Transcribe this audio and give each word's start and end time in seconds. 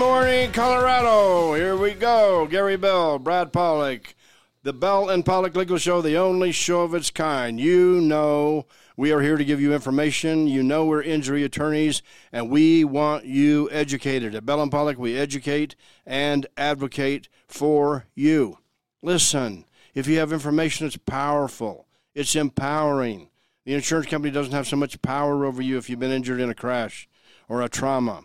Morning, 0.00 0.50
Colorado. 0.52 1.52
Here 1.52 1.76
we 1.76 1.92
go. 1.92 2.46
Gary 2.46 2.78
Bell, 2.78 3.18
Brad 3.18 3.52
Pollock, 3.52 4.14
the 4.62 4.72
Bell 4.72 5.10
and 5.10 5.26
Pollock 5.26 5.54
Legal 5.54 5.76
Show, 5.76 6.00
the 6.00 6.16
only 6.16 6.52
show 6.52 6.80
of 6.80 6.94
its 6.94 7.10
kind. 7.10 7.60
You 7.60 8.00
know 8.00 8.64
we 8.96 9.12
are 9.12 9.20
here 9.20 9.36
to 9.36 9.44
give 9.44 9.60
you 9.60 9.74
information. 9.74 10.46
You 10.46 10.62
know 10.62 10.86
we're 10.86 11.02
injury 11.02 11.44
attorneys, 11.44 12.00
and 12.32 12.48
we 12.48 12.82
want 12.82 13.26
you 13.26 13.68
educated. 13.70 14.34
At 14.34 14.46
Bell 14.46 14.62
and 14.62 14.70
Pollock, 14.70 14.96
we 14.96 15.18
educate 15.18 15.76
and 16.06 16.46
advocate 16.56 17.28
for 17.46 18.06
you. 18.14 18.56
Listen, 19.02 19.66
if 19.92 20.06
you 20.06 20.18
have 20.18 20.32
information, 20.32 20.86
it's 20.86 20.96
powerful. 20.96 21.86
It's 22.14 22.34
empowering. 22.34 23.28
The 23.66 23.74
insurance 23.74 24.06
company 24.06 24.32
doesn't 24.32 24.54
have 24.54 24.66
so 24.66 24.76
much 24.76 25.02
power 25.02 25.44
over 25.44 25.60
you 25.60 25.76
if 25.76 25.90
you've 25.90 26.00
been 26.00 26.10
injured 26.10 26.40
in 26.40 26.48
a 26.48 26.54
crash 26.54 27.06
or 27.50 27.60
a 27.60 27.68
trauma. 27.68 28.24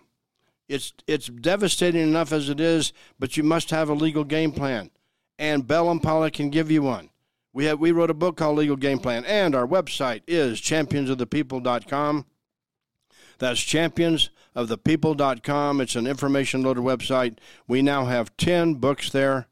It's 0.68 0.94
it's 1.08 1.28
devastating 1.28 2.02
enough 2.02 2.32
as 2.32 2.50
it 2.50 2.60
is, 2.60 2.92
but 3.20 3.38
you 3.38 3.44
must 3.44 3.70
have 3.70 3.88
a 3.90 3.94
legal 3.94 4.24
game 4.24 4.52
plan, 4.52 4.90
and 5.38 5.68
Bell 5.68 5.92
and 5.92 6.02
Pollock 6.02 6.34
can 6.34 6.50
give 6.50 6.72
you 6.72 6.82
one. 6.82 7.12
We 7.54 7.66
have 7.66 7.80
we 7.80 7.92
wrote 7.92 8.10
a 8.10 8.16
book 8.16 8.38
called 8.38 8.58
Legal 8.58 8.76
Game 8.76 9.00
Plan, 9.00 9.24
and 9.26 9.56
our 9.56 9.66
website 9.66 10.24
is 10.28 10.60
championsofthepeople.com. 10.60 12.26
That's 13.38 13.62
championsofthepeople.com. 13.62 15.82
It's 15.82 15.96
an 15.96 16.08
information 16.08 16.64
loaded 16.64 16.84
website. 16.84 17.38
We 17.68 17.82
now 17.82 18.06
have 18.06 18.36
10 18.38 18.76
books 18.76 19.10
there, 19.10 19.48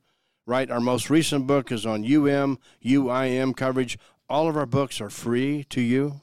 right? 0.46 0.70
Our 0.70 0.82
most 0.82 1.10
recent 1.10 1.48
book 1.48 1.72
is 1.72 1.86
on 1.86 2.04
UM, 2.04 2.60
UIM 2.84 3.56
coverage. 3.56 3.98
All 4.30 4.50
of 4.50 4.58
our 4.58 4.66
books 4.66 5.00
are 5.00 5.10
free 5.10 5.64
to 5.66 5.80
you. 5.80 6.23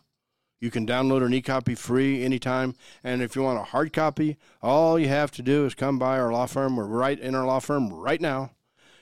You 0.60 0.70
can 0.70 0.86
download 0.86 1.24
an 1.24 1.32
e-copy 1.32 1.74
free 1.74 2.22
anytime. 2.22 2.74
And 3.02 3.22
if 3.22 3.34
you 3.34 3.42
want 3.42 3.58
a 3.58 3.64
hard 3.64 3.92
copy, 3.92 4.36
all 4.62 4.98
you 4.98 5.08
have 5.08 5.30
to 5.32 5.42
do 5.42 5.64
is 5.64 5.74
come 5.74 5.98
by 5.98 6.18
our 6.18 6.30
law 6.30 6.46
firm. 6.46 6.76
We're 6.76 6.84
right 6.84 7.18
in 7.18 7.34
our 7.34 7.46
law 7.46 7.60
firm 7.60 7.92
right 7.92 8.20
now. 8.20 8.50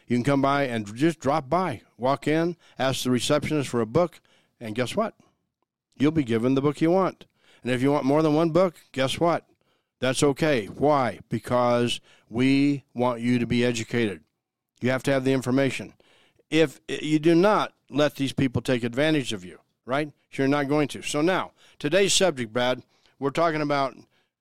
You 0.07 0.17
can 0.17 0.25
come 0.25 0.41
by 0.41 0.63
and 0.63 0.95
just 0.97 1.19
drop 1.19 1.51
by, 1.51 1.83
walk 1.99 2.27
in, 2.27 2.57
ask 2.79 3.03
the 3.03 3.11
receptionist 3.11 3.69
for 3.69 3.81
a 3.81 3.87
book, 3.87 4.21
and 4.59 4.75
guess 4.75 4.97
what? 4.97 5.15
You'll 5.99 6.13
be 6.13 6.25
given 6.25 6.55
the 6.55 6.63
book 6.63 6.81
you 6.81 6.91
want. 6.91 7.27
And 7.63 7.73
if 7.73 7.83
you 7.83 7.93
want 7.93 8.05
more 8.05 8.23
than 8.23 8.35
one 8.35 8.51
book, 8.51 8.77
guess 8.93 9.21
what? 9.21 9.45
That's 10.01 10.23
okay. 10.23 10.67
Why? 10.67 11.19
Because 11.29 12.01
we 12.31 12.85
want 12.95 13.21
you 13.21 13.39
to 13.41 13.47
be 13.47 13.65
educated. 13.65 14.23
You 14.81 14.91
have 14.91 15.03
to 15.03 15.11
have 15.11 15.25
the 15.25 15.33
information. 15.33 15.95
If 16.51 16.81
you 16.89 17.19
do 17.19 17.35
not 17.35 17.75
let 17.91 18.15
these 18.15 18.33
people 18.33 18.63
take 18.63 18.85
advantage 18.85 19.33
of 19.33 19.45
you, 19.45 19.59
right? 19.89 20.13
You're 20.33 20.47
not 20.47 20.69
going 20.69 20.87
to. 20.89 21.03
So 21.03 21.23
now, 21.23 21.53
today's 21.79 22.13
subject, 22.13 22.53
Brad, 22.53 22.83
we're 23.19 23.31
talking 23.31 23.63
about 23.63 23.97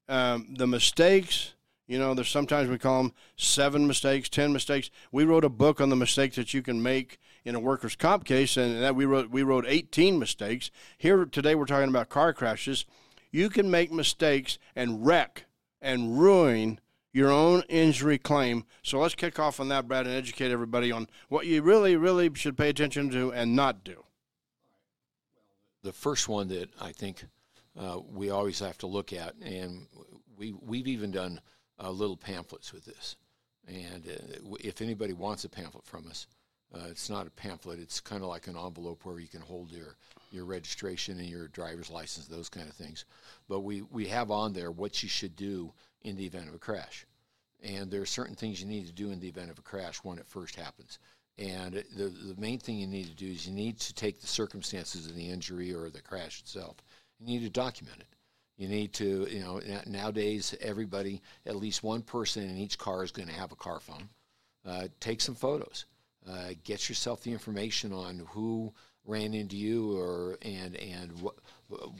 um, 0.09 0.53
the 0.57 0.67
mistakes. 0.67 1.53
You 1.87 1.97
know, 1.97 2.13
there's 2.13 2.29
sometimes 2.29 2.69
we 2.69 2.77
call 2.77 3.03
them 3.03 3.13
seven 3.37 3.87
mistakes, 3.87 4.27
ten 4.27 4.51
mistakes. 4.51 4.91
We 5.11 5.23
wrote 5.23 5.45
a 5.45 5.49
book 5.49 5.79
on 5.79 5.89
the 5.89 5.95
mistakes 5.95 6.35
that 6.35 6.53
you 6.53 6.61
can 6.61 6.83
make 6.83 7.17
in 7.45 7.55
a 7.55 7.61
workers' 7.61 7.95
comp 7.95 8.25
case, 8.25 8.57
and 8.57 8.83
that 8.83 8.95
we 8.95 9.05
wrote 9.05 9.29
we 9.29 9.41
wrote 9.41 9.63
18 9.65 10.19
mistakes. 10.19 10.69
Here 10.97 11.25
today, 11.25 11.55
we're 11.55 11.65
talking 11.65 11.89
about 11.89 12.09
car 12.09 12.33
crashes. 12.33 12.85
You 13.31 13.49
can 13.49 13.71
make 13.71 13.89
mistakes 13.89 14.57
and 14.75 15.05
wreck 15.05 15.45
and 15.81 16.19
ruin 16.19 16.81
your 17.13 17.31
own 17.31 17.63
injury 17.69 18.17
claim. 18.17 18.65
So 18.83 18.99
let's 18.99 19.15
kick 19.15 19.39
off 19.39 19.61
on 19.61 19.69
that, 19.69 19.87
Brad, 19.87 20.07
and 20.07 20.15
educate 20.15 20.51
everybody 20.51 20.91
on 20.91 21.07
what 21.29 21.45
you 21.45 21.61
really, 21.61 21.95
really 21.95 22.29
should 22.35 22.57
pay 22.57 22.69
attention 22.69 23.09
to 23.11 23.31
and 23.31 23.55
not 23.55 23.85
do. 23.85 24.03
The 25.83 25.93
first 25.93 26.27
one 26.27 26.47
that 26.49 26.69
I 26.81 26.91
think 26.91 27.25
uh, 27.79 27.99
we 28.11 28.29
always 28.29 28.59
have 28.59 28.77
to 28.79 28.87
look 28.87 29.13
at, 29.13 29.35
and 29.35 29.87
we 30.37 30.53
we've 30.53 30.87
even 30.87 31.11
done 31.11 31.39
uh, 31.81 31.91
little 31.91 32.17
pamphlets 32.17 32.73
with 32.73 32.85
this. 32.85 33.15
And 33.67 34.07
uh, 34.07 34.55
if 34.59 34.81
anybody 34.81 35.13
wants 35.13 35.43
a 35.43 35.49
pamphlet 35.49 35.85
from 35.85 36.07
us, 36.07 36.27
uh, 36.73 36.87
it's 36.89 37.09
not 37.09 37.27
a 37.27 37.31
pamphlet. 37.31 37.79
It's 37.79 37.99
kind 37.99 38.23
of 38.23 38.29
like 38.29 38.47
an 38.47 38.57
envelope 38.57 39.05
where 39.05 39.19
you 39.19 39.27
can 39.27 39.41
hold 39.41 39.71
your 39.71 39.95
your 40.31 40.45
registration 40.45 41.19
and 41.19 41.29
your 41.29 41.47
driver's 41.47 41.89
license, 41.89 42.27
those 42.27 42.49
kind 42.49 42.67
of 42.67 42.75
things. 42.75 43.05
But 43.47 43.61
we 43.61 43.83
we 43.83 44.07
have 44.07 44.31
on 44.31 44.53
there 44.53 44.71
what 44.71 45.01
you 45.03 45.09
should 45.09 45.35
do 45.35 45.73
in 46.01 46.15
the 46.15 46.25
event 46.25 46.49
of 46.49 46.55
a 46.55 46.59
crash. 46.59 47.05
And 47.63 47.89
there 47.89 48.01
are 48.01 48.05
certain 48.05 48.35
things 48.35 48.61
you 48.61 48.67
need 48.67 48.85
to 48.87 48.93
do 48.93 49.11
in 49.11 49.19
the 49.19 49.27
event 49.27 49.49
of 49.49 49.57
a 49.57 49.63
crash 49.63 49.97
when 49.97 50.19
it 50.19 50.27
first 50.27 50.55
happens. 50.55 50.99
And 51.39 51.83
the, 51.95 52.05
the 52.05 52.35
main 52.39 52.59
thing 52.59 52.77
you 52.77 52.87
need 52.87 53.07
to 53.07 53.15
do 53.15 53.27
is 53.27 53.45
you 53.45 53.53
need 53.53 53.79
to 53.79 53.93
take 53.93 54.19
the 54.19 54.27
circumstances 54.27 55.05
of 55.05 55.15
the 55.15 55.29
injury 55.29 55.73
or 55.73 55.89
the 55.89 56.01
crash 56.01 56.39
itself. 56.39 56.77
You 57.19 57.27
need 57.27 57.43
to 57.43 57.49
document 57.49 57.99
it. 57.99 58.07
You 58.57 58.67
need 58.67 58.93
to, 58.93 59.27
you 59.29 59.41
know, 59.41 59.61
nowadays 59.85 60.55
everybody, 60.61 61.21
at 61.45 61.55
least 61.55 61.83
one 61.83 62.01
person 62.01 62.43
in 62.43 62.57
each 62.57 62.79
car 62.79 63.03
is 63.03 63.11
going 63.11 63.27
to 63.27 63.35
have 63.35 63.51
a 63.51 63.55
car 63.55 63.79
phone. 63.79 64.09
Uh, 64.65 64.87
take 64.99 65.21
some 65.21 65.35
photos. 65.35 65.85
Uh, 66.27 66.49
get 66.63 66.89
yourself 66.89 67.21
the 67.21 67.31
information 67.31 67.93
on 67.93 68.25
who 68.29 68.73
ran 69.05 69.33
into 69.33 69.55
you 69.55 69.97
or 69.97 70.37
and 70.41 70.75
and 70.75 71.11
what 71.21 71.35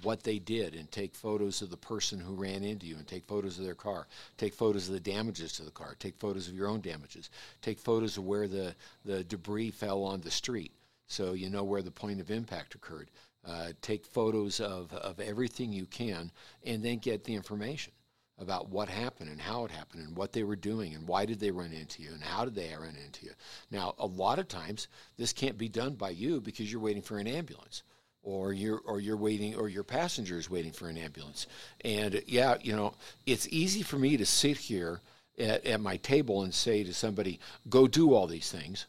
what 0.02 0.24
they 0.24 0.40
did 0.40 0.76
and 0.76 0.90
take 0.92 1.14
photos 1.14 1.62
of 1.62 1.70
the 1.70 1.78
person 1.78 2.20
who 2.20 2.34
ran 2.34 2.64
into 2.64 2.86
you 2.86 2.96
and 2.96 3.08
take 3.08 3.26
photos 3.28 3.60
of 3.60 3.66
their 3.66 3.76
car 3.76 4.08
take 4.38 4.54
photos 4.54 4.88
of 4.88 4.94
the 4.94 5.00
damages 5.00 5.54
to 5.54 5.64
the 5.64 5.72
car 5.72 5.96
take 6.00 6.18
photos 6.18 6.48
of 6.48 6.54
your 6.54 6.68
own 6.68 6.80
damages 6.82 7.30
take 7.62 7.80
photos 7.80 8.18
of 8.18 8.26
where 8.26 8.48
the 8.48 8.74
the 9.06 9.24
debris 9.26 9.72
fell 9.72 10.04
on 10.04 10.22
the 10.22 10.32
street 10.32 10.72
so 11.08 11.34
you 11.34 11.50
know 11.50 11.64
where 11.64 11.82
the 11.82 11.92
point 11.92 12.22
of 12.22 12.32
impact 12.32 12.76
occurred 12.76 13.10
uh, 13.46 13.70
take 13.82 14.06
photos 14.06 14.60
of, 14.60 14.92
of 14.94 15.20
everything 15.20 15.72
you 15.72 15.86
can 15.86 16.32
and 16.66 16.84
then 16.84 16.98
get 16.98 17.24
the 17.24 17.36
information 17.36 17.94
about 18.40 18.70
what 18.70 18.88
happened 18.88 19.30
and 19.30 19.42
how 19.42 19.66
it 19.66 19.72
happened 19.72 20.06
and 20.06 20.16
what 20.16 20.32
they 20.32 20.44
were 20.44 20.56
doing 20.56 20.94
and 20.94 21.08
why 21.08 21.26
did 21.26 21.40
they 21.40 21.50
run 21.50 21.72
into 21.72 22.04
you 22.04 22.12
and 22.12 22.22
how 22.22 22.46
did 22.46 22.54
they 22.54 22.72
run 22.76 22.96
into 23.04 23.26
you. 23.26 23.32
Now, 23.72 23.96
a 23.98 24.06
lot 24.06 24.38
of 24.38 24.48
times 24.48 24.88
this 25.18 25.34
can't 25.34 25.58
be 25.58 25.70
done 25.70 25.96
by 25.96 26.12
you 26.12 26.40
because 26.40 26.72
you're 26.72 26.82
waiting 26.82 27.02
for 27.02 27.18
an 27.18 27.28
ambulance 27.28 27.84
or 28.24 28.54
you're 28.54 28.80
or 28.86 29.00
you're 29.00 29.18
waiting 29.18 29.56
or 29.56 29.70
your 29.70 29.84
passenger 29.84 30.38
is 30.38 30.50
waiting 30.50 30.72
for 30.72 30.90
an 30.90 30.98
ambulance. 30.98 31.48
And 31.84 32.22
yeah, 32.28 32.58
you 32.62 32.76
know, 32.76 32.94
it's 33.26 33.48
easy 33.50 33.84
for 33.84 33.98
me 33.98 34.18
to 34.18 34.26
sit 34.26 34.58
here 34.58 35.02
at, 35.38 35.66
at 35.66 35.80
my 35.80 35.98
table 35.98 36.44
and 36.44 36.54
say 36.54 36.84
to 36.84 36.94
somebody, 36.94 37.40
"Go 37.70 37.88
do 37.88 38.14
all 38.14 38.28
these 38.28 38.52
things." 38.52 38.86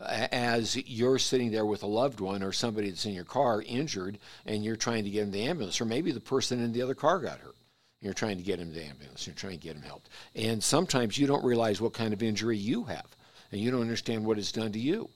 as 0.00 0.76
you're 0.86 1.18
sitting 1.18 1.50
there 1.50 1.66
with 1.66 1.82
a 1.82 1.86
loved 1.86 2.20
one 2.20 2.40
or 2.40 2.52
somebody 2.52 2.88
that's 2.88 3.04
in 3.04 3.12
your 3.14 3.24
car 3.24 3.62
injured 3.62 4.16
and 4.46 4.64
you're 4.64 4.76
trying 4.76 5.02
to 5.02 5.10
get 5.10 5.24
in 5.24 5.32
the 5.32 5.42
ambulance 5.42 5.80
or 5.80 5.86
maybe 5.86 6.12
the 6.12 6.20
person 6.20 6.62
in 6.62 6.72
the 6.72 6.80
other 6.80 6.94
car 6.94 7.18
got 7.18 7.40
hurt 7.40 7.56
and 8.00 8.06
you're 8.06 8.14
trying 8.14 8.36
to 8.36 8.44
get 8.44 8.60
him 8.60 8.68
to 8.68 8.78
the 8.78 8.84
ambulance. 8.84 9.26
You're 9.26 9.34
trying 9.34 9.58
to 9.58 9.64
get 9.64 9.76
him 9.76 9.82
helped. 9.82 10.08
And 10.34 10.62
sometimes 10.62 11.18
you 11.18 11.26
don't 11.26 11.44
realize 11.44 11.80
what 11.80 11.94
kind 11.94 12.12
of 12.12 12.22
injury 12.22 12.56
you 12.56 12.84
have, 12.84 13.16
and 13.50 13.60
you 13.60 13.70
don't 13.70 13.80
understand 13.80 14.24
what 14.24 14.38
it's 14.38 14.52
done 14.52 14.72
to 14.72 14.78
you. 14.78 15.08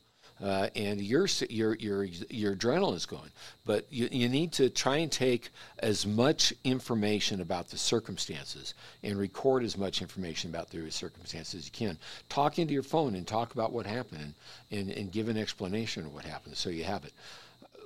Uh, 0.43 0.69
and 0.75 1.01
your 1.01 1.29
your 1.49 1.77
your 1.77 2.03
your 2.03 2.57
adrenaline 2.57 2.97
is 2.97 3.07
going. 3.07 3.31
But 3.65 3.87
you, 3.91 4.09
you 4.11 4.29
need 4.29 4.51
to 4.55 4.71
try 4.71 4.97
and 4.97 5.13
take 5.13 5.51
as 5.79 6.05
much 6.05 6.53
information 6.65 7.41
about 7.41 7.69
the 7.69 7.79
circumstances 7.79 8.75
and 9.05 9.17
record 9.17 9.63
as 9.63 9.79
much 9.79 10.03
information 10.03 10.51
about 10.51 10.69
the 10.71 10.91
circumstances 10.91 11.55
as 11.55 11.67
you 11.67 11.73
can. 11.73 11.97
Talk 12.29 12.59
into 12.59 12.75
your 12.75 12.83
phone 12.83 13.15
and 13.15 13.25
talk 13.25 13.53
about 13.53 13.73
what 13.73 13.87
happened 13.87 14.35
and, 14.73 14.89
and, 14.89 14.91
and 14.91 15.13
give 15.13 15.29
an 15.29 15.39
explanation 15.39 16.07
of 16.07 16.13
what 16.13 16.25
happened 16.25 16.57
so 16.57 16.71
you 16.71 16.83
have 16.83 17.05
it. 17.05 17.13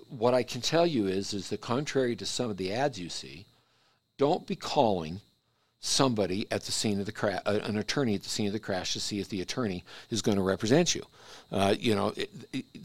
What 0.08 0.32
I 0.32 0.42
can 0.42 0.62
tell 0.62 0.86
you 0.86 1.08
is 1.08 1.34
is 1.34 1.50
the 1.50 1.58
contrary 1.58 2.16
to 2.16 2.24
some 2.24 2.48
of 2.48 2.56
the 2.56 2.72
ads 2.72 2.98
you 2.98 3.10
see 3.10 3.44
don't 4.16 4.46
be 4.46 4.56
calling 4.56 5.20
somebody 5.86 6.46
at 6.50 6.62
the 6.64 6.72
scene 6.72 7.00
of 7.00 7.06
the 7.06 7.12
crash, 7.12 7.40
uh, 7.46 7.60
an 7.62 7.76
attorney 7.76 8.14
at 8.14 8.22
the 8.22 8.28
scene 8.28 8.46
of 8.46 8.52
the 8.52 8.58
crash 8.58 8.92
to 8.92 9.00
see 9.00 9.20
if 9.20 9.28
the 9.28 9.40
attorney 9.40 9.84
is 10.10 10.22
going 10.22 10.36
to 10.36 10.42
represent 10.42 10.94
you. 10.94 11.04
Uh, 11.52 11.74
you 11.78 11.94
know, 11.94 12.12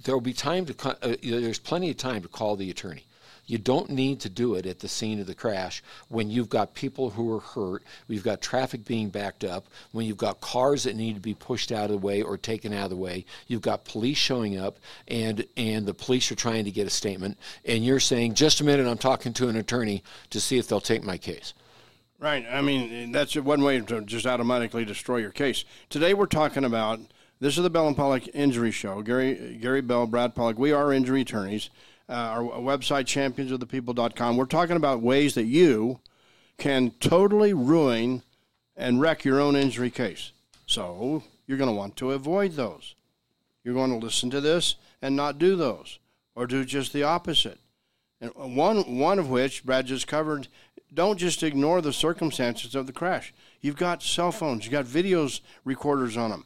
there 0.03 0.15
will 0.15 0.21
be 0.21 0.33
time 0.33 0.65
to, 0.65 0.89
uh, 0.89 1.15
there's 1.23 1.59
plenty 1.59 1.89
of 1.89 1.97
time 1.97 2.21
to 2.21 2.27
call 2.27 2.55
the 2.55 2.69
attorney. 2.69 3.05
You 3.47 3.57
don't 3.57 3.89
need 3.89 4.19
to 4.21 4.29
do 4.29 4.55
it 4.55 4.65
at 4.65 4.79
the 4.79 4.87
scene 4.87 5.19
of 5.19 5.27
the 5.27 5.33
crash 5.33 5.83
when 6.09 6.29
you've 6.29 6.47
got 6.47 6.75
people 6.75 7.09
who 7.09 7.33
are 7.35 7.39
hurt, 7.39 7.83
we've 8.07 8.23
got 8.23 8.39
traffic 8.39 8.85
being 8.85 9.09
backed 9.09 9.43
up, 9.43 9.65
when 9.91 10.05
you've 10.05 10.15
got 10.15 10.39
cars 10.39 10.83
that 10.83 10.95
need 10.95 11.15
to 11.15 11.19
be 11.19 11.33
pushed 11.33 11.71
out 11.71 11.85
of 11.85 11.91
the 11.91 11.97
way 11.97 12.21
or 12.21 12.37
taken 12.37 12.71
out 12.71 12.85
of 12.85 12.89
the 12.91 12.95
way, 12.95 13.25
you've 13.47 13.61
got 13.61 13.83
police 13.83 14.17
showing 14.17 14.57
up 14.57 14.77
and 15.07 15.45
and 15.57 15.85
the 15.85 15.93
police 15.93 16.31
are 16.31 16.35
trying 16.35 16.65
to 16.65 16.71
get 16.71 16.87
a 16.87 16.91
statement 16.91 17.37
and 17.65 17.83
you're 17.83 17.99
saying, 17.99 18.35
"Just 18.35 18.61
a 18.61 18.63
minute, 18.63 18.87
I'm 18.87 18.97
talking 18.97 19.33
to 19.33 19.49
an 19.49 19.55
attorney 19.55 20.03
to 20.29 20.39
see 20.39 20.57
if 20.57 20.67
they'll 20.67 20.79
take 20.79 21.03
my 21.03 21.17
case." 21.17 21.53
Right. 22.21 22.45
I 22.51 22.61
mean, 22.61 23.11
that's 23.11 23.35
one 23.35 23.63
way 23.63 23.79
to 23.79 24.01
just 24.01 24.27
automatically 24.27 24.85
destroy 24.85 25.17
your 25.17 25.31
case. 25.31 25.65
Today 25.89 26.13
we're 26.13 26.27
talking 26.27 26.63
about 26.63 26.99
this 27.39 27.57
is 27.57 27.63
the 27.63 27.69
Bell 27.71 27.87
and 27.87 27.97
Pollock 27.97 28.27
Injury 28.35 28.69
Show. 28.69 29.01
Gary 29.01 29.57
Gary 29.59 29.81
Bell, 29.81 30.05
Brad 30.05 30.35
Pollock. 30.35 30.59
We 30.59 30.71
are 30.71 30.93
injury 30.93 31.21
attorneys 31.21 31.71
uh, 32.07 32.13
our 32.13 32.43
website, 32.43 33.05
championsofthepeople.com. 33.05 34.37
We're 34.37 34.45
talking 34.45 34.75
about 34.75 35.01
ways 35.01 35.33
that 35.33 35.45
you 35.45 35.99
can 36.59 36.91
totally 36.99 37.53
ruin 37.53 38.21
and 38.77 39.01
wreck 39.01 39.25
your 39.25 39.39
own 39.39 39.55
injury 39.55 39.89
case. 39.89 40.31
So 40.67 41.23
you're 41.47 41.57
going 41.57 41.71
to 41.71 41.75
want 41.75 41.95
to 41.97 42.11
avoid 42.11 42.51
those. 42.51 42.93
You're 43.63 43.73
going 43.73 43.89
to 43.89 44.05
listen 44.05 44.29
to 44.29 44.41
this 44.41 44.75
and 45.01 45.15
not 45.15 45.39
do 45.39 45.55
those, 45.55 45.97
or 46.35 46.45
do 46.45 46.65
just 46.65 46.93
the 46.93 47.01
opposite. 47.01 47.57
And 48.21 48.31
one 48.35 48.99
one 48.99 49.17
of 49.17 49.29
which 49.29 49.65
Brad 49.65 49.87
just 49.87 50.05
covered 50.05 50.47
don't 50.93 51.17
just 51.17 51.43
ignore 51.43 51.81
the 51.81 51.93
circumstances 51.93 52.75
of 52.75 52.87
the 52.87 52.93
crash. 52.93 53.33
You've 53.61 53.77
got 53.77 54.03
cell 54.03 54.31
phones, 54.31 54.65
you've 54.65 54.71
got 54.71 54.85
videos 54.85 55.41
recorders 55.63 56.17
on 56.17 56.31
them, 56.31 56.45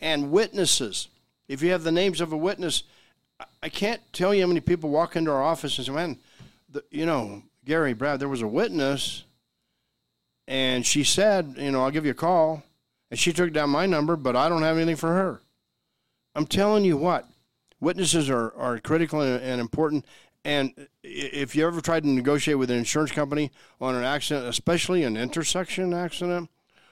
and 0.00 0.30
witnesses. 0.30 1.08
If 1.46 1.62
you 1.62 1.70
have 1.70 1.84
the 1.84 1.92
names 1.92 2.20
of 2.20 2.32
a 2.32 2.36
witness, 2.36 2.82
I 3.62 3.68
can't 3.68 4.00
tell 4.12 4.34
you 4.34 4.42
how 4.42 4.48
many 4.48 4.60
people 4.60 4.90
walk 4.90 5.16
into 5.16 5.30
our 5.30 5.42
office 5.42 5.78
and 5.78 5.86
say, 5.86 5.92
"Man, 5.92 6.18
the, 6.68 6.82
you 6.90 7.06
know, 7.06 7.42
Gary, 7.64 7.92
Brad, 7.92 8.20
there 8.20 8.28
was 8.28 8.42
a 8.42 8.48
witness, 8.48 9.24
and 10.46 10.84
she 10.84 11.04
said, 11.04 11.54
you 11.58 11.70
know, 11.70 11.82
I'll 11.84 11.90
give 11.90 12.04
you 12.04 12.10
a 12.10 12.14
call, 12.14 12.64
and 13.10 13.18
she 13.18 13.32
took 13.32 13.52
down 13.52 13.70
my 13.70 13.86
number, 13.86 14.16
but 14.16 14.34
I 14.34 14.48
don't 14.48 14.62
have 14.62 14.76
anything 14.76 14.96
for 14.96 15.14
her." 15.14 15.40
I'm 16.34 16.46
telling 16.46 16.84
you 16.84 16.96
what, 16.96 17.26
witnesses 17.80 18.30
are, 18.30 18.54
are 18.54 18.78
critical 18.78 19.20
and, 19.20 19.42
and 19.42 19.60
important. 19.60 20.04
And 20.44 20.88
if 21.02 21.54
you 21.54 21.66
ever 21.66 21.80
tried 21.80 22.04
to 22.04 22.08
negotiate 22.08 22.58
with 22.58 22.70
an 22.70 22.78
insurance 22.78 23.10
company 23.10 23.50
on 23.80 23.94
an 23.94 24.04
accident, 24.04 24.46
especially 24.46 25.02
an 25.02 25.16
intersection 25.16 25.92
accident, 25.92 26.48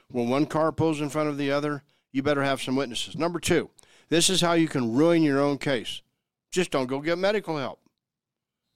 when 0.08 0.28
one 0.28 0.46
car 0.46 0.72
pulls 0.72 1.00
in 1.00 1.08
front 1.08 1.28
of 1.28 1.38
the 1.38 1.50
other, 1.50 1.82
you 2.12 2.22
better 2.22 2.43
have 2.43 2.62
some 2.62 2.76
witnesses. 2.76 3.16
Number 3.16 3.40
two, 3.40 3.70
this 4.08 4.31
is 4.31 4.40
how 4.40 4.52
you 4.52 4.69
can 4.69 4.94
ruin 4.94 5.22
your 5.22 5.40
own 5.40 5.58
case. 5.58 6.02
Just 6.50 6.70
don't 6.70 6.87
go 6.87 7.00
get 7.00 7.19
medical 7.19 7.56
help. 7.58 7.81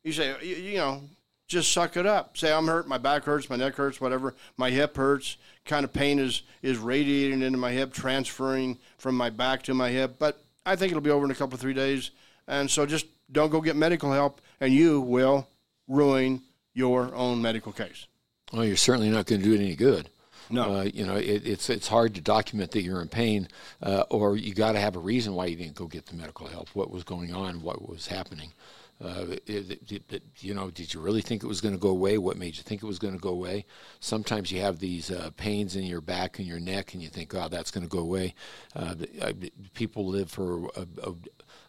You 0.03 0.13
say, 0.13 0.35
you, 0.43 0.79
know, 0.79 1.03
just 1.47 1.73
suck 1.73 1.97
it 1.97 2.07
up. 2.07 2.37
Say, 2.37 2.53
I'm 2.53 2.67
hurt, 2.67 2.89
my 2.89 2.99
back 2.99 3.25
hurts, 3.25 3.51
my 3.51 3.57
neck 3.57 3.75
hurts, 3.75 4.01
whatever, 4.01 4.35
my 4.57 4.71
hip 4.71 4.97
hurts, 4.97 5.37
kind 5.65 5.85
of 5.85 5.93
pain 5.93 6.19
is, 6.19 6.43
is 6.63 6.79
radiating 6.79 7.43
into 7.43 7.59
my 7.59 7.71
hip, 7.71 7.93
transferring 7.93 8.79
from 8.99 9.17
my 9.17 9.31
back 9.31 9.63
to 9.65 9.75
my 9.75 9.91
hip. 9.91 10.17
But 10.19 10.43
I 10.65 10.77
think 10.77 10.91
it'll 10.91 11.03
be 11.03 11.11
over 11.11 11.25
in 11.25 11.31
a 11.31 11.35
couple, 11.35 11.59
three 11.59 11.75
days. 11.75 12.11
And 12.49 12.71
so 12.71 12.87
just 12.87 13.07
don't 13.31 13.51
go 13.51 13.61
get 13.61 13.77
medical 13.77 14.13
help, 14.13 14.41
and 14.61 14.73
you 14.73 15.01
will 15.01 15.49
ruin 15.89 16.43
your 16.75 17.15
own 17.15 17.43
medical 17.43 17.73
case. 17.73 18.07
Well, 18.53 18.65
you're 18.65 18.77
certainly 18.77 19.11
not 19.11 19.27
going 19.27 19.41
to 19.41 19.47
do 19.47 19.55
it 19.55 19.61
any 19.61 19.77
good. 19.77 20.09
No, 20.53 20.75
uh, 20.75 20.83
you 20.83 21.07
know 21.07 21.15
it, 21.15 21.47
it's 21.47 21.71
it's 21.71 21.87
hard 21.87 22.17
to 22.17 22.21
document 22.21 22.73
that 22.73 22.83
you're 22.83 23.01
in 23.01 23.09
pain, 23.09 23.47
uh, 23.83 24.03
or 24.11 24.37
you 24.37 24.53
got 24.53 24.73
to 24.73 24.81
have 24.81 24.97
a 24.97 24.99
reason 24.99 25.35
why 25.35 25.47
you 25.47 25.55
didn't 25.55 25.77
go 25.77 25.87
get 25.87 26.07
the 26.07 26.17
medical 26.17 26.49
help. 26.49 26.69
What 26.75 26.91
was 26.91 27.05
going 27.05 27.33
on? 27.33 27.63
What 27.63 27.89
was 27.89 28.09
happening? 28.09 28.53
Uh, 29.03 29.37
it, 29.47 29.81
it, 29.91 30.13
it, 30.13 30.23
you 30.41 30.53
know, 30.53 30.71
did 30.71 30.93
you 30.93 31.01
really 31.01 31.23
think 31.23 31.43
it 31.43 31.47
was 31.47 31.63
going 31.63 31.73
to 31.73 31.81
go 31.81 31.89
away? 31.89 32.19
What 32.19 32.37
made 32.37 32.57
you 32.57 32.63
think 32.63 32.83
it 32.83 32.87
was 32.87 32.99
going 32.99 33.15
to 33.15 33.21
go 33.21 33.31
away? 33.31 33.65
Sometimes 34.01 34.53
you 34.53 34.61
have 34.61 34.79
these 34.79 35.11
uh, 35.11 35.31
pains 35.39 35.75
in 35.75 35.85
your 35.85 36.03
back 36.03 36.39
and 36.39 36.47
your 36.47 36.61
neck, 36.61 36.93
and 36.93 37.03
you 37.03 37.09
think, 37.09 37.35
"Oh, 37.35 37.49
that's 37.49 37.71
going 37.71 37.85
to 37.85 37.89
go 37.89 38.01
away." 38.01 38.35
Uh, 38.75 38.95
people 39.73 40.07
live 40.07 40.31
for 40.31 40.67
a, 40.77 40.87
a, 41.03 41.15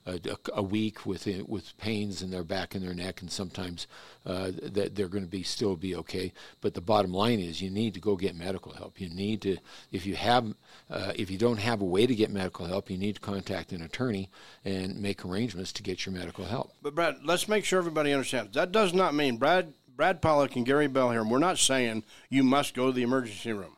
a, 0.06 0.20
a, 0.54 0.64
week 0.64 1.06
with 1.06 1.28
with 1.48 1.78
pains 1.78 2.22
in 2.22 2.32
their 2.32 2.44
back 2.44 2.74
and 2.74 2.84
their 2.84 2.94
neck, 2.94 3.22
and 3.22 3.32
sometimes 3.32 3.88
uh, 4.26 4.52
that 4.64 4.96
they're 4.96 5.08
going 5.08 5.24
to 5.24 5.30
be 5.30 5.44
still 5.44 5.76
be 5.76 5.96
okay. 5.96 6.34
But 6.60 6.74
the 6.74 6.82
bottom 6.82 7.14
line 7.14 7.40
is, 7.40 7.62
you 7.62 7.70
need 7.70 7.94
to 7.94 8.00
go 8.00 8.16
get 8.16 8.36
medical 8.36 8.74
help. 8.74 9.00
You 9.00 9.10
need 9.10 9.42
to, 9.44 9.58
if 9.92 10.06
you 10.06 10.16
have, 10.16 10.54
uh, 10.90 11.14
if 11.16 11.30
you 11.30 11.38
don't 11.38 11.60
have 11.60 11.82
a 11.82 11.86
way 11.86 12.08
to 12.08 12.16
get 12.16 12.32
medical 12.32 12.66
help, 12.66 12.90
you 12.90 12.98
need 12.98 13.16
to 13.16 13.22
contact 13.22 13.72
an 13.72 13.82
attorney 13.82 14.30
and 14.66 15.00
make 15.00 15.24
arrangements 15.24 15.72
to 15.74 15.84
get 15.84 16.06
your 16.06 16.14
medical 16.14 16.46
help. 16.46 16.72
But 16.82 16.96
Brad, 16.96 17.18
let's 17.24 17.48
make 17.48 17.66
sure 17.66 17.80
everybody 17.80 18.12
understands. 18.12 18.56
That 18.56 18.72
does 18.72 18.94
not 18.94 19.14
mean 19.14 19.38
Brad 19.38 19.74
Brad 19.96 20.22
Pollock 20.22 20.56
and 20.56 20.66
Gary 20.66 20.88
Bell 20.88 21.12
here. 21.12 21.24
We're 21.24 21.38
not 21.38 21.60
saying 21.60 22.04
you 22.30 22.44
must 22.44 22.74
go 22.74 22.88
to 22.88 22.92
the 22.92 23.04
emergency 23.04 23.54
room. 23.54 23.78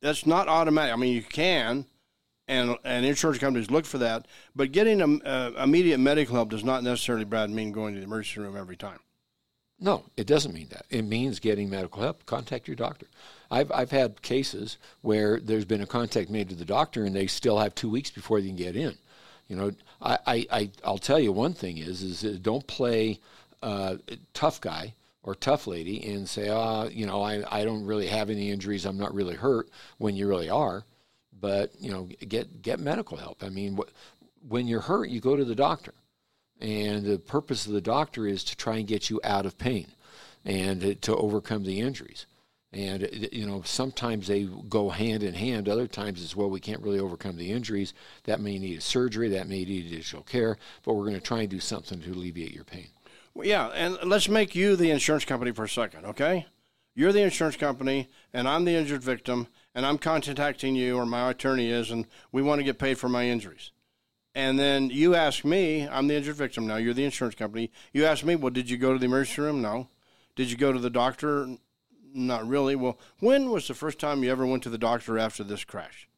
That's 0.00 0.24
not 0.24 0.48
automatic. 0.48 0.94
I 0.94 0.96
mean, 0.96 1.14
you 1.14 1.22
can 1.22 1.84
and 2.50 2.76
and 2.84 3.06
insurance 3.06 3.38
companies 3.38 3.70
look 3.70 3.86
for 3.86 3.98
that. 3.98 4.26
But 4.54 4.72
getting 4.72 5.00
a, 5.00 5.52
immediate 5.62 5.98
medical 5.98 6.34
help 6.34 6.50
does 6.50 6.64
not 6.64 6.82
necessarily, 6.82 7.24
Brad, 7.24 7.48
mean 7.48 7.72
going 7.72 7.94
to 7.94 8.00
the 8.00 8.04
emergency 8.04 8.40
room 8.40 8.56
every 8.56 8.76
time. 8.76 8.98
No, 9.78 10.04
it 10.16 10.26
doesn't 10.26 10.52
mean 10.52 10.68
that. 10.70 10.84
It 10.90 11.02
means 11.02 11.38
getting 11.38 11.70
medical 11.70 12.02
help. 12.02 12.26
Contact 12.26 12.68
your 12.68 12.74
doctor. 12.74 13.06
I've 13.50 13.70
I've 13.72 13.92
had 13.92 14.20
cases 14.20 14.76
where 15.00 15.40
there's 15.40 15.64
been 15.64 15.80
a 15.80 15.86
contact 15.86 16.28
made 16.28 16.48
to 16.50 16.54
the 16.56 16.64
doctor, 16.64 17.04
and 17.04 17.14
they 17.14 17.28
still 17.28 17.58
have 17.58 17.74
two 17.74 17.88
weeks 17.88 18.10
before 18.10 18.40
they 18.40 18.48
can 18.48 18.56
get 18.56 18.76
in. 18.76 18.98
You 19.48 19.56
know, 19.56 19.70
I 20.02 20.18
I, 20.26 20.70
I 20.84 20.90
will 20.90 20.98
tell 20.98 21.20
you 21.20 21.32
one 21.32 21.54
thing 21.54 21.78
is 21.78 22.02
is 22.02 22.38
don't 22.40 22.66
play 22.66 23.20
uh, 23.62 23.96
tough 24.34 24.60
guy 24.60 24.94
or 25.22 25.34
tough 25.34 25.66
lady 25.66 26.12
and 26.12 26.28
say, 26.28 26.48
ah, 26.48 26.84
you 26.84 27.06
know, 27.06 27.22
I, 27.22 27.60
I 27.60 27.64
don't 27.64 27.84
really 27.84 28.06
have 28.06 28.30
any 28.30 28.50
injuries. 28.50 28.86
I'm 28.86 28.96
not 28.96 29.14
really 29.14 29.34
hurt 29.34 29.68
when 29.98 30.16
you 30.16 30.26
really 30.26 30.48
are 30.48 30.84
but 31.40 31.72
you 31.80 31.90
know, 31.90 32.08
get 32.28 32.62
get 32.62 32.80
medical 32.80 33.16
help. 33.16 33.42
I 33.42 33.48
mean, 33.48 33.76
wh- 33.76 34.50
when 34.50 34.66
you're 34.66 34.80
hurt, 34.80 35.08
you 35.08 35.20
go 35.20 35.36
to 35.36 35.44
the 35.44 35.54
doctor, 35.54 35.94
and 36.60 37.04
the 37.04 37.18
purpose 37.18 37.66
of 37.66 37.72
the 37.72 37.80
doctor 37.80 38.26
is 38.26 38.44
to 38.44 38.56
try 38.56 38.76
and 38.76 38.86
get 38.86 39.10
you 39.10 39.20
out 39.24 39.46
of 39.46 39.58
pain, 39.58 39.86
and 40.44 41.00
to 41.02 41.16
overcome 41.16 41.64
the 41.64 41.80
injuries. 41.80 42.26
And 42.72 43.04
uh, 43.04 43.28
you 43.32 43.46
know, 43.46 43.62
sometimes 43.64 44.28
they 44.28 44.44
go 44.68 44.90
hand 44.90 45.22
in 45.22 45.34
hand. 45.34 45.68
Other 45.68 45.86
times 45.86 46.22
it's 46.22 46.36
well, 46.36 46.50
we 46.50 46.60
can't 46.60 46.82
really 46.82 47.00
overcome 47.00 47.36
the 47.36 47.50
injuries. 47.50 47.94
That 48.24 48.40
may 48.40 48.58
need 48.58 48.78
a 48.78 48.82
surgery. 48.82 49.28
That 49.30 49.48
may 49.48 49.64
need 49.64 49.86
additional 49.86 50.22
care. 50.22 50.56
But 50.84 50.94
we're 50.94 51.06
going 51.06 51.14
to 51.14 51.20
try 51.20 51.40
and 51.40 51.50
do 51.50 51.60
something 51.60 52.00
to 52.00 52.10
alleviate 52.12 52.54
your 52.54 52.64
pain. 52.64 52.88
Well, 53.34 53.46
yeah, 53.46 53.68
and 53.68 53.98
let's 54.04 54.28
make 54.28 54.54
you 54.54 54.76
the 54.76 54.90
insurance 54.90 55.24
company 55.24 55.52
for 55.52 55.64
a 55.64 55.68
second, 55.68 56.04
okay? 56.04 56.46
You're 56.94 57.12
the 57.12 57.22
insurance 57.22 57.56
company, 57.56 58.08
and 58.32 58.48
I'm 58.48 58.64
the 58.64 58.74
injured 58.74 59.02
victim, 59.02 59.46
and 59.74 59.86
I'm 59.86 59.98
contacting 59.98 60.74
you, 60.74 60.96
or 60.96 61.06
my 61.06 61.30
attorney 61.30 61.70
is, 61.70 61.90
and 61.90 62.06
we 62.32 62.42
want 62.42 62.58
to 62.58 62.64
get 62.64 62.78
paid 62.78 62.98
for 62.98 63.08
my 63.08 63.26
injuries. 63.26 63.70
And 64.34 64.58
then 64.58 64.90
you 64.90 65.14
ask 65.14 65.44
me, 65.44 65.88
I'm 65.88 66.06
the 66.06 66.14
injured 66.14 66.36
victim 66.36 66.66
now, 66.66 66.76
you're 66.76 66.94
the 66.94 67.04
insurance 67.04 67.34
company. 67.34 67.70
You 67.92 68.04
ask 68.04 68.24
me, 68.24 68.36
well, 68.36 68.50
did 68.50 68.70
you 68.70 68.76
go 68.76 68.92
to 68.92 68.98
the 68.98 69.06
emergency 69.06 69.42
room? 69.42 69.60
No. 69.60 69.88
Did 70.36 70.50
you 70.50 70.56
go 70.56 70.72
to 70.72 70.78
the 70.78 70.90
doctor? 70.90 71.56
Not 72.12 72.46
really. 72.46 72.76
Well, 72.76 72.98
when 73.18 73.50
was 73.50 73.68
the 73.68 73.74
first 73.74 73.98
time 73.98 74.22
you 74.22 74.30
ever 74.30 74.46
went 74.46 74.62
to 74.64 74.70
the 74.70 74.78
doctor 74.78 75.18
after 75.18 75.44
this 75.44 75.64
crash? 75.64 76.08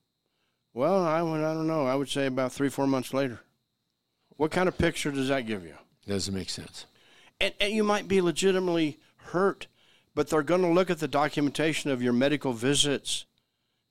Well, 0.74 1.02
I 1.02 1.22
would, 1.22 1.42
I 1.42 1.54
don't 1.54 1.66
know. 1.66 1.86
I 1.86 1.94
would 1.94 2.08
say 2.08 2.26
about 2.26 2.52
three, 2.52 2.68
four 2.68 2.86
months 2.86 3.12
later. 3.12 3.40
What 4.36 4.50
kind 4.50 4.68
of 4.68 4.78
picture 4.78 5.10
does 5.10 5.28
that 5.28 5.46
give 5.46 5.64
you? 5.64 5.74
Doesn't 6.06 6.34
make 6.34 6.50
sense. 6.50 6.86
And, 7.40 7.52
and 7.60 7.72
you 7.72 7.84
might 7.84 8.08
be 8.08 8.20
legitimately 8.20 8.98
hurt, 9.16 9.66
but 10.14 10.28
they're 10.28 10.42
going 10.42 10.62
to 10.62 10.68
look 10.68 10.90
at 10.90 10.98
the 10.98 11.08
documentation 11.08 11.90
of 11.90 12.02
your 12.02 12.12
medical 12.12 12.52
visits 12.52 13.26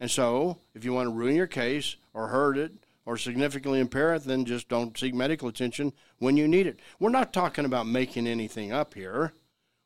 and 0.02 0.10
so, 0.10 0.58
if 0.74 0.84
you 0.84 0.94
want 0.94 1.06
to 1.06 1.14
ruin 1.14 1.36
your 1.36 1.46
case 1.46 1.96
or 2.16 2.30
hurt 2.30 2.58
it 2.58 2.72
or 3.06 3.18
significantly 3.18 3.80
impair 3.80 4.16
it, 4.16 4.24
then 4.24 4.46
just 4.46 4.68
don't 4.68 4.98
seek 4.98 5.14
medical 5.14 5.48
attention 5.48 5.94
when 6.18 6.36
you 6.36 6.48
need 6.48 6.66
it. 6.66 6.80
We're 7.00 7.12
not 7.12 7.32
talking 7.32 7.66
about 7.66 7.86
making 7.86 8.26
anything 8.26 8.72
up 8.72 8.96
here. 8.96 9.34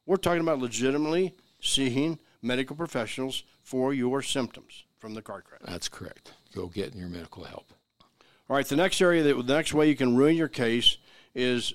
We're 0.05 0.15
talking 0.15 0.39
about 0.39 0.59
legitimately 0.59 1.35
seeing 1.59 2.17
medical 2.41 2.77
professionals 2.77 3.43
for 3.61 3.93
your 3.93 4.21
symptoms 4.21 4.85
from 4.97 5.15
the 5.15 5.21
car 5.21 5.41
crash. 5.41 5.59
That's 5.65 5.89
correct. 5.89 6.31
Go 6.55 6.67
get 6.67 6.95
your 6.95 7.09
medical 7.09 7.43
help. 7.43 7.73
All 8.49 8.55
right, 8.55 8.65
the 8.65 8.77
next 8.77 9.01
area 9.01 9.21
that 9.21 9.35
the 9.45 9.53
next 9.53 9.73
way 9.73 9.89
you 9.89 9.97
can 9.97 10.15
ruin 10.15 10.37
your 10.37 10.47
case 10.47 10.97
is 11.33 11.73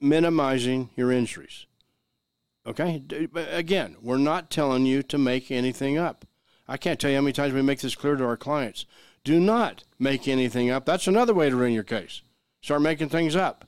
minimizing 0.00 0.90
your 0.96 1.12
injuries. 1.12 1.66
Okay? 2.66 3.00
Again, 3.52 3.94
we're 4.02 4.16
not 4.18 4.50
telling 4.50 4.86
you 4.86 5.04
to 5.04 5.18
make 5.18 5.52
anything 5.52 5.98
up. 5.98 6.24
I 6.66 6.76
can't 6.76 6.98
tell 6.98 7.10
you 7.10 7.16
how 7.16 7.22
many 7.22 7.32
times 7.32 7.52
we 7.52 7.62
make 7.62 7.80
this 7.80 7.94
clear 7.94 8.16
to 8.16 8.24
our 8.24 8.36
clients. 8.36 8.86
Do 9.22 9.40
not 9.40 9.84
make 9.98 10.28
anything 10.28 10.70
up. 10.70 10.84
That's 10.84 11.06
another 11.06 11.34
way 11.34 11.50
to 11.50 11.56
ruin 11.56 11.72
your 11.72 11.82
case. 11.82 12.22
Start 12.62 12.82
making 12.82 13.08
things 13.08 13.36
up. 13.36 13.66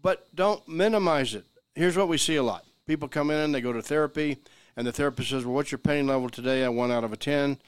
But 0.00 0.34
don't 0.34 0.66
minimize 0.68 1.34
it. 1.34 1.44
Here's 1.74 1.96
what 1.96 2.08
we 2.08 2.18
see 2.18 2.36
a 2.36 2.42
lot 2.42 2.64
people 2.86 3.08
come 3.08 3.30
in, 3.30 3.38
and 3.38 3.54
they 3.54 3.60
go 3.60 3.72
to 3.72 3.80
therapy, 3.80 4.38
and 4.76 4.86
the 4.86 4.92
therapist 4.92 5.30
says, 5.30 5.44
Well, 5.44 5.54
what's 5.54 5.70
your 5.70 5.78
pain 5.78 6.06
level 6.06 6.28
today? 6.28 6.64
I 6.64 6.68
one 6.68 6.90
out 6.90 7.04
of 7.04 7.12
a 7.12 7.16
10. 7.16 7.58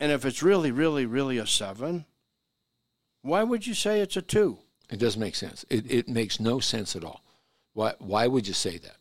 And 0.00 0.12
if 0.12 0.24
it's 0.24 0.42
really, 0.42 0.70
really, 0.70 1.06
really 1.06 1.38
a 1.38 1.46
seven, 1.46 2.06
why 3.22 3.42
would 3.42 3.66
you 3.66 3.74
say 3.74 4.00
it's 4.00 4.16
a 4.16 4.22
two? 4.22 4.58
It 4.90 4.98
doesn't 4.98 5.20
make 5.20 5.36
sense. 5.36 5.64
It, 5.70 5.90
it 5.90 6.08
makes 6.08 6.40
no 6.40 6.58
sense 6.58 6.96
at 6.96 7.04
all. 7.04 7.22
Why, 7.72 7.94
why 7.98 8.26
would 8.26 8.48
you 8.48 8.54
say 8.54 8.78
that? 8.78 8.96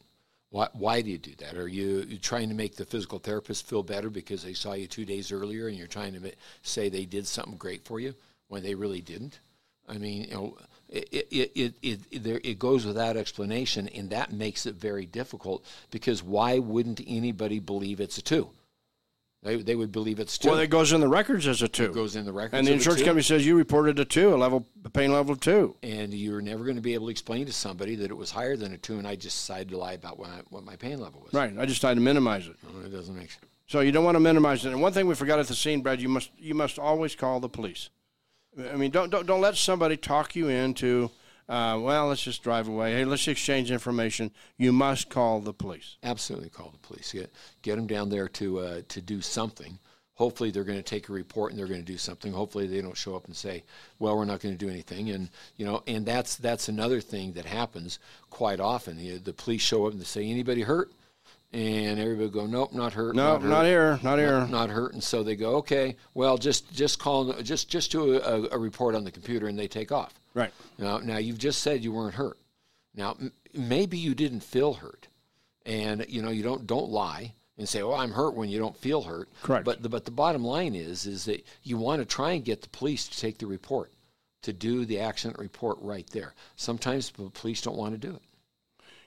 Why, 0.51 0.67
why 0.73 1.01
do 1.01 1.09
you 1.09 1.17
do 1.17 1.33
that? 1.39 1.55
Are 1.55 1.67
you, 1.67 2.17
trying 2.17 2.49
to 2.49 2.55
make 2.55 2.75
the 2.75 2.85
physical 2.85 3.19
therapist 3.19 3.65
feel 3.65 3.83
better 3.83 4.09
because 4.09 4.43
they 4.43 4.53
saw 4.53 4.73
you 4.73 4.85
two 4.85 5.05
days 5.05 5.31
earlier 5.31 5.67
and 5.67 5.77
you're 5.77 5.87
trying 5.87 6.13
to 6.13 6.31
say 6.61 6.89
they 6.89 7.05
did 7.05 7.25
something 7.25 7.55
great 7.55 7.85
for 7.85 8.01
you 8.01 8.13
when 8.49 8.61
they 8.61 8.75
really 8.75 8.99
didn't? 8.99 9.39
I 9.87 9.97
mean, 9.97 10.25
you 10.25 10.33
know, 10.33 10.57
it, 10.89 11.27
it, 11.31 11.51
it, 11.55 11.75
it, 11.81 12.23
there, 12.23 12.41
it 12.43 12.59
goes 12.59 12.85
without 12.85 13.15
explanation, 13.15 13.87
and 13.87 14.09
that 14.09 14.33
makes 14.33 14.65
it 14.65 14.75
very 14.75 15.05
difficult 15.05 15.65
because 15.89 16.21
why 16.21 16.59
wouldn't 16.59 17.01
anybody 17.07 17.59
believe 17.59 18.01
it's 18.01 18.17
a 18.17 18.21
two? 18.21 18.49
They, 19.43 19.55
they 19.55 19.75
would 19.75 19.91
believe 19.91 20.19
it's 20.19 20.37
two. 20.37 20.49
Well, 20.49 20.59
it 20.59 20.69
goes 20.69 20.93
in 20.93 21.01
the 21.01 21.07
records 21.07 21.47
as 21.47 21.63
a 21.63 21.67
two. 21.67 21.85
It 21.85 21.93
goes 21.93 22.15
in 22.15 22.25
the 22.25 22.31
records. 22.31 22.59
And 22.59 22.67
the 22.67 22.73
insurance 22.73 23.01
company 23.01 23.23
says 23.23 23.43
you 23.43 23.57
reported 23.57 23.97
a 23.99 24.05
two, 24.05 24.35
a 24.35 24.37
level, 24.37 24.67
a 24.85 24.89
pain 24.89 25.11
level 25.11 25.33
of 25.33 25.39
two. 25.39 25.75
And 25.81 26.13
you're 26.13 26.41
never 26.41 26.63
going 26.63 26.75
to 26.75 26.81
be 26.81 26.93
able 26.93 27.07
to 27.07 27.11
explain 27.11 27.47
to 27.47 27.53
somebody 27.53 27.95
that 27.95 28.11
it 28.11 28.17
was 28.17 28.29
higher 28.29 28.55
than 28.55 28.71
a 28.71 28.77
two, 28.77 28.99
and 28.99 29.07
I 29.07 29.15
just 29.15 29.37
decided 29.37 29.69
to 29.69 29.77
lie 29.77 29.93
about 29.93 30.19
what, 30.19 30.29
I, 30.29 30.41
what 30.49 30.63
my 30.63 30.75
pain 30.75 30.99
level 30.99 31.21
was. 31.21 31.33
Right. 31.33 31.51
I 31.57 31.65
just 31.65 31.81
decided 31.81 31.95
to 31.95 32.01
minimize 32.01 32.47
it. 32.47 32.55
it 32.85 32.89
doesn't 32.89 33.15
make 33.15 33.31
sense. 33.31 33.45
So 33.65 33.79
you 33.79 33.91
don't 33.91 34.03
want 34.03 34.15
to 34.15 34.19
minimize 34.19 34.63
it. 34.65 34.73
And 34.73 34.81
one 34.81 34.93
thing 34.93 35.07
we 35.07 35.15
forgot 35.15 35.39
at 35.39 35.47
the 35.47 35.55
scene, 35.55 35.81
Brad, 35.81 36.01
you 36.01 36.09
must 36.09 36.29
you 36.37 36.53
must 36.53 36.77
always 36.77 37.15
call 37.15 37.39
the 37.39 37.49
police. 37.49 37.89
I 38.69 38.75
mean, 38.75 38.91
don't 38.91 39.09
don't 39.09 39.25
don't 39.25 39.41
let 39.41 39.55
somebody 39.55 39.95
talk 39.95 40.35
you 40.35 40.49
into 40.49 41.09
uh, 41.51 41.77
well, 41.77 42.07
let's 42.07 42.23
just 42.23 42.43
drive 42.43 42.69
away. 42.69 42.93
Hey, 42.93 43.03
let's 43.03 43.27
exchange 43.27 43.71
information. 43.71 44.31
You 44.57 44.71
must 44.71 45.09
call 45.09 45.41
the 45.41 45.51
police. 45.51 45.97
Absolutely, 46.01 46.47
call 46.49 46.69
the 46.69 46.87
police. 46.87 47.11
Get 47.11 47.29
get 47.61 47.75
them 47.75 47.87
down 47.87 48.09
there 48.09 48.29
to 48.29 48.59
uh, 48.59 48.81
to 48.87 49.01
do 49.01 49.19
something. 49.19 49.77
Hopefully, 50.13 50.49
they're 50.49 50.63
going 50.63 50.77
to 50.77 50.83
take 50.83 51.09
a 51.09 51.13
report 51.13 51.51
and 51.51 51.59
they're 51.59 51.67
going 51.67 51.81
to 51.81 51.85
do 51.85 51.97
something. 51.97 52.31
Hopefully, 52.31 52.67
they 52.67 52.79
don't 52.79 52.95
show 52.95 53.17
up 53.17 53.25
and 53.25 53.35
say, 53.35 53.65
"Well, 53.99 54.15
we're 54.15 54.23
not 54.23 54.39
going 54.39 54.57
to 54.57 54.65
do 54.65 54.71
anything." 54.71 55.09
And 55.09 55.27
you 55.57 55.65
know, 55.65 55.83
and 55.87 56.05
that's 56.05 56.37
that's 56.37 56.69
another 56.69 57.01
thing 57.01 57.33
that 57.33 57.45
happens 57.45 57.99
quite 58.29 58.61
often. 58.61 58.97
You 58.97 59.19
the 59.19 59.33
police 59.33 59.61
show 59.61 59.85
up 59.85 59.91
and 59.91 59.99
they 59.99 60.05
say, 60.05 60.25
"Anybody 60.25 60.61
hurt?" 60.61 60.89
and 61.53 61.99
everybody 61.99 62.29
go, 62.29 62.45
nope, 62.45 62.71
not 62.71 62.93
hurt. 62.93 63.13
No, 63.13 63.33
not, 63.33 63.41
hurt, 63.41 63.49
not 63.49 63.65
here, 63.65 63.99
not 64.03 64.19
here, 64.19 64.39
not, 64.39 64.49
not, 64.51 64.69
hurt. 64.69 64.93
And 64.93 65.03
so 65.03 65.21
they 65.21 65.35
go, 65.35 65.55
okay, 65.57 65.97
well, 66.13 66.37
just 66.37 66.71
just 66.71 66.97
call, 66.97 67.33
just 67.41 67.67
just 67.67 67.91
do 67.91 68.21
a, 68.21 68.47
a, 68.51 68.57
report 68.57 68.95
on 68.95 69.03
the 69.03 69.11
computer, 69.11 69.47
and 69.47 69.59
they 69.59 69.67
take 69.67 69.91
off. 69.91 70.20
Right. 70.33 70.53
Now, 70.77 70.99
now 70.99 71.17
you've 71.17 71.37
just 71.37 71.61
said 71.61 71.83
you 71.83 71.91
weren't 71.91 72.15
hurt. 72.15 72.37
Now, 72.95 73.15
m- 73.19 73.33
maybe 73.53 73.97
you 73.97 74.15
didn't 74.15 74.41
feel 74.41 74.73
hurt, 74.73 75.07
and 75.65 76.05
you 76.07 76.21
know 76.21 76.29
you 76.29 76.43
don't 76.43 76.67
don't 76.67 76.89
lie 76.89 77.33
and 77.57 77.67
say, 77.67 77.81
"Oh, 77.81 77.93
I'm 77.93 78.11
hurt" 78.11 78.35
when 78.35 78.49
you 78.49 78.59
don't 78.59 78.77
feel 78.77 79.03
hurt. 79.03 79.29
Correct. 79.41 79.65
But 79.65 79.83
the, 79.83 79.89
but 79.89 80.05
the 80.05 80.11
bottom 80.11 80.43
line 80.43 80.75
is 80.75 81.05
is 81.05 81.25
that 81.25 81.45
you 81.63 81.77
want 81.77 82.01
to 82.01 82.05
try 82.05 82.31
and 82.31 82.45
get 82.45 82.61
the 82.61 82.69
police 82.69 83.07
to 83.07 83.19
take 83.19 83.37
the 83.37 83.47
report, 83.47 83.91
to 84.43 84.53
do 84.53 84.85
the 84.85 84.99
accident 84.99 85.39
report 85.39 85.77
right 85.81 86.07
there. 86.11 86.33
Sometimes 86.55 87.11
the 87.11 87.29
police 87.29 87.61
don't 87.61 87.77
want 87.77 87.93
to 87.93 88.07
do 88.07 88.15
it. 88.15 88.21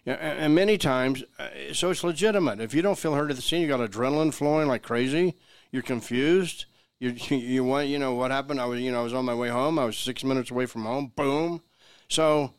Yeah, 0.04 0.14
and 0.14 0.54
many 0.54 0.76
times, 0.76 1.24
uh, 1.38 1.48
so 1.72 1.88
it's 1.90 2.04
legitimate. 2.04 2.60
If 2.60 2.74
you 2.74 2.82
don't 2.82 2.98
feel 2.98 3.14
hurt 3.14 3.30
at 3.30 3.36
the 3.36 3.42
scene, 3.42 3.62
you 3.62 3.68
got 3.68 3.80
adrenaline 3.80 4.34
flowing 4.34 4.68
like 4.68 4.82
crazy. 4.82 5.34
You're 5.70 5.82
confused. 5.82 6.66
You 7.04 7.36
you 7.36 7.64
want 7.64 7.88
you 7.88 7.98
know 7.98 8.14
what 8.14 8.30
happened? 8.30 8.60
I 8.60 8.64
was 8.64 8.80
you 8.80 8.90
know 8.90 9.00
I 9.00 9.04
was 9.04 9.12
on 9.12 9.26
my 9.26 9.34
way 9.34 9.48
home. 9.48 9.78
I 9.78 9.84
was 9.84 9.98
six 9.98 10.24
minutes 10.24 10.50
away 10.50 10.64
from 10.64 10.84
home. 10.84 11.12
Boom. 11.14 11.60
So, 12.08 12.54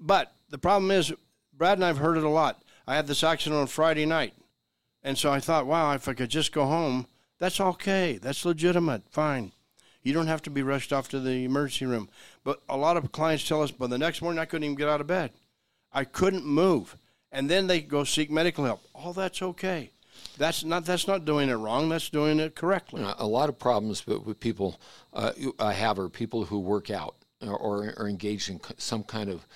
but 0.00 0.34
the 0.50 0.58
problem 0.58 0.90
is, 0.90 1.14
Brad 1.54 1.78
and 1.78 1.84
I've 1.84 1.96
heard 1.96 2.18
it 2.18 2.24
a 2.24 2.28
lot. 2.28 2.62
I 2.86 2.94
had 2.94 3.06
this 3.06 3.24
accident 3.24 3.58
on 3.58 3.66
Friday 3.66 4.04
night, 4.04 4.34
and 5.02 5.16
so 5.16 5.32
I 5.32 5.40
thought, 5.40 5.66
wow, 5.66 5.92
if 5.94 6.06
I 6.08 6.12
could 6.12 6.28
just 6.28 6.52
go 6.52 6.66
home, 6.66 7.06
that's 7.38 7.58
okay. 7.58 8.18
That's 8.20 8.44
legitimate. 8.44 9.04
Fine. 9.08 9.52
You 10.02 10.12
don't 10.12 10.26
have 10.26 10.42
to 10.42 10.50
be 10.50 10.62
rushed 10.62 10.92
off 10.92 11.08
to 11.08 11.20
the 11.20 11.44
emergency 11.44 11.86
room. 11.86 12.10
But 12.44 12.60
a 12.68 12.76
lot 12.76 12.98
of 12.98 13.12
clients 13.12 13.48
tell 13.48 13.62
us, 13.62 13.70
but 13.70 13.88
the 13.88 13.96
next 13.96 14.20
morning 14.20 14.38
I 14.38 14.44
couldn't 14.44 14.64
even 14.64 14.76
get 14.76 14.90
out 14.90 15.00
of 15.00 15.06
bed. 15.06 15.30
I 15.90 16.04
couldn't 16.04 16.44
move. 16.44 16.98
And 17.32 17.48
then 17.48 17.66
they 17.66 17.80
go 17.80 18.04
seek 18.04 18.30
medical 18.30 18.66
help. 18.66 18.82
All 18.94 19.14
that's 19.14 19.40
okay. 19.40 19.90
That's 20.36 20.64
not 20.64 20.84
that's 20.84 21.06
not 21.06 21.24
doing 21.24 21.48
it 21.48 21.54
wrong. 21.54 21.88
That's 21.88 22.10
doing 22.10 22.40
it 22.40 22.54
correctly. 22.54 23.04
a 23.18 23.26
lot 23.26 23.48
of 23.48 23.58
problems 23.58 24.06
with 24.06 24.40
people 24.40 24.80
uh, 25.12 25.32
I 25.58 25.72
have 25.72 25.98
are 25.98 26.08
people 26.08 26.44
who 26.44 26.58
work 26.58 26.90
out 26.90 27.16
or, 27.40 27.94
are 27.98 28.08
engaged 28.08 28.50
in 28.50 28.60
some 28.78 29.02
kind 29.04 29.28
of 29.30 29.46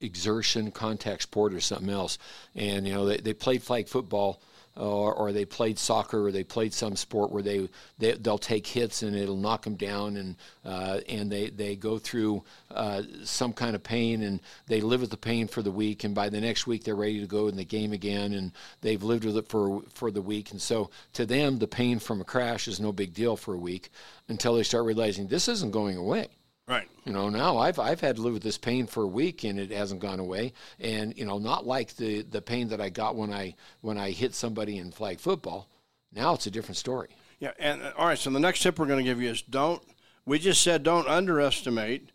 exertion, 0.00 0.70
contact 0.70 1.22
sport, 1.22 1.54
or 1.54 1.60
something 1.60 1.90
else. 1.90 2.18
And 2.54 2.86
you 2.86 2.94
know 2.94 3.06
they, 3.06 3.18
they 3.18 3.34
played 3.34 3.62
flag 3.62 3.88
football 3.88 4.42
or, 4.76 5.14
or 5.14 5.32
they 5.32 5.44
played 5.44 5.78
soccer 5.78 6.26
or 6.26 6.32
they 6.32 6.44
played 6.44 6.72
some 6.72 6.96
sport 6.96 7.30
where 7.30 7.42
they, 7.42 7.68
they 7.98 8.12
they'll 8.12 8.38
take 8.38 8.66
hits 8.66 9.02
and 9.02 9.14
it'll 9.14 9.36
knock 9.36 9.62
them 9.62 9.74
down 9.74 10.16
and 10.16 10.36
uh, 10.64 11.00
and 11.08 11.30
they 11.30 11.50
they 11.50 11.76
go 11.76 11.98
through 11.98 12.42
uh, 12.70 13.02
some 13.24 13.52
kind 13.52 13.74
of 13.74 13.82
pain 13.82 14.22
and 14.22 14.40
they 14.66 14.80
live 14.80 15.00
with 15.00 15.10
the 15.10 15.16
pain 15.16 15.46
for 15.46 15.62
the 15.62 15.70
week 15.70 16.04
and 16.04 16.14
by 16.14 16.28
the 16.28 16.40
next 16.40 16.66
week 16.66 16.84
they're 16.84 16.94
ready 16.94 17.20
to 17.20 17.26
go 17.26 17.48
in 17.48 17.56
the 17.56 17.64
game 17.64 17.92
again 17.92 18.32
and 18.32 18.52
they've 18.80 19.02
lived 19.02 19.24
with 19.24 19.36
it 19.36 19.48
for 19.48 19.82
for 19.92 20.10
the 20.10 20.22
week. 20.22 20.52
And 20.52 20.60
so 20.60 20.90
to 21.12 21.26
them 21.26 21.58
the 21.58 21.68
pain 21.68 21.98
from 21.98 22.20
a 22.20 22.24
crash 22.24 22.66
is 22.66 22.80
no 22.80 22.92
big 22.92 23.12
deal 23.12 23.36
for 23.36 23.54
a 23.54 23.58
week 23.58 23.90
until 24.28 24.54
they 24.54 24.62
start 24.62 24.84
realizing 24.84 25.26
this 25.26 25.48
isn't 25.48 25.72
going 25.72 25.96
away 25.96 26.28
Right. 26.72 26.88
You 27.04 27.12
know, 27.12 27.28
now 27.28 27.58
I've 27.58 27.78
I've 27.78 28.00
had 28.00 28.16
to 28.16 28.22
live 28.22 28.32
with 28.32 28.42
this 28.42 28.56
pain 28.56 28.86
for 28.86 29.02
a 29.02 29.06
week 29.06 29.44
and 29.44 29.60
it 29.60 29.70
hasn't 29.70 30.00
gone 30.00 30.18
away. 30.18 30.54
And 30.80 31.14
you 31.18 31.26
know, 31.26 31.36
not 31.36 31.66
like 31.66 31.96
the 31.96 32.22
the 32.22 32.40
pain 32.40 32.68
that 32.68 32.80
I 32.80 32.88
got 32.88 33.14
when 33.14 33.30
I 33.30 33.56
when 33.82 33.98
I 33.98 34.10
hit 34.10 34.34
somebody 34.34 34.78
in 34.78 34.90
flag 34.90 35.20
football. 35.20 35.68
Now 36.14 36.32
it's 36.32 36.46
a 36.46 36.50
different 36.50 36.78
story. 36.78 37.10
Yeah. 37.40 37.50
And 37.58 37.82
uh, 37.82 37.92
all 37.98 38.06
right. 38.06 38.18
So 38.18 38.30
the 38.30 38.40
next 38.40 38.62
tip 38.62 38.78
we're 38.78 38.86
going 38.86 39.04
to 39.04 39.10
give 39.10 39.20
you 39.20 39.28
is 39.28 39.42
don't. 39.42 39.82
We 40.24 40.38
just 40.38 40.62
said 40.62 40.82
don't 40.82 41.06
underestimate, 41.06 42.08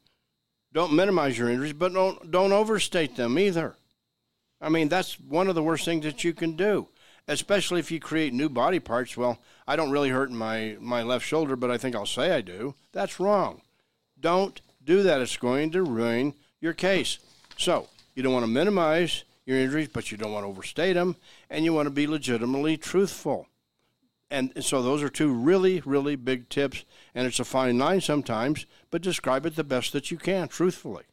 don't 0.74 0.94
minimize 0.94 1.38
your 1.38 1.50
injuries, 1.50 1.74
but 1.74 1.94
don't 1.94 2.32
don't 2.32 2.52
overstate 2.52 3.16
them 3.16 3.38
either. 3.38 3.76
I 4.60 4.70
mean, 4.70 4.90
that's 4.90 5.20
one 5.20 5.50
of 5.50 5.54
the 5.54 5.62
worst 5.62 5.86
things 5.86 6.04
that 6.04 6.24
you 6.24 6.34
can 6.34 6.56
do, 6.56 6.88
especially 7.28 7.80
if 7.80 7.92
you 7.92 8.00
create 8.00 8.34
new 8.34 8.50
body 8.50 8.80
parts. 8.80 9.16
Well, 9.16 9.38
I 9.68 9.76
don't 9.76 9.92
really 9.92 10.10
hurt 10.10 10.32
my 10.32 10.78
my 10.80 11.04
left 11.04 11.28
shoulder, 11.28 11.56
but 11.56 11.70
I 11.70 11.78
think 11.78 11.96
I'll 11.96 12.08
say 12.08 12.32
I 12.32 12.42
do. 12.42 12.74
That's 12.92 13.20
wrong. 13.20 13.62
Don't 14.19 14.59
do 14.83 15.03
that. 15.03 15.21
It's 15.21 15.38
going 15.38 15.71
to 15.71 15.83
ruin 15.83 16.33
your 16.59 16.74
case. 16.74 17.19
So 17.57 17.88
you 18.15 18.24
don't 18.24 18.33
want 18.33 18.43
to 18.43 18.51
minimize 18.51 19.24
your 19.45 19.57
injuries, 19.57 19.89
but 19.89 20.12
you 20.12 20.17
don't 20.17 20.33
want 20.33 20.43
to 20.43 20.50
overstate 20.50 20.93
them, 20.93 21.15
and 21.50 21.63
you 21.63 21.74
want 21.74 21.86
to 21.86 21.91
be 21.91 22.07
legitimately 22.07 22.77
truthful. 22.77 23.47
And 24.29 24.51
so 24.63 24.81
those 24.81 25.01
are 25.01 25.09
two 25.09 25.31
really, 25.31 25.81
really 25.86 26.17
big 26.17 26.50
tips. 26.50 26.83
And 27.15 27.25
it's 27.25 27.39
a 27.39 27.45
fine 27.45 27.77
line 27.77 28.01
sometimes, 28.01 28.65
but 28.91 29.01
describe 29.01 29.45
it 29.45 29.55
the 29.55 29.63
best 29.63 29.93
that 29.93 30.12
you 30.12 30.17
can, 30.17 30.50
truthfully. 30.50 31.03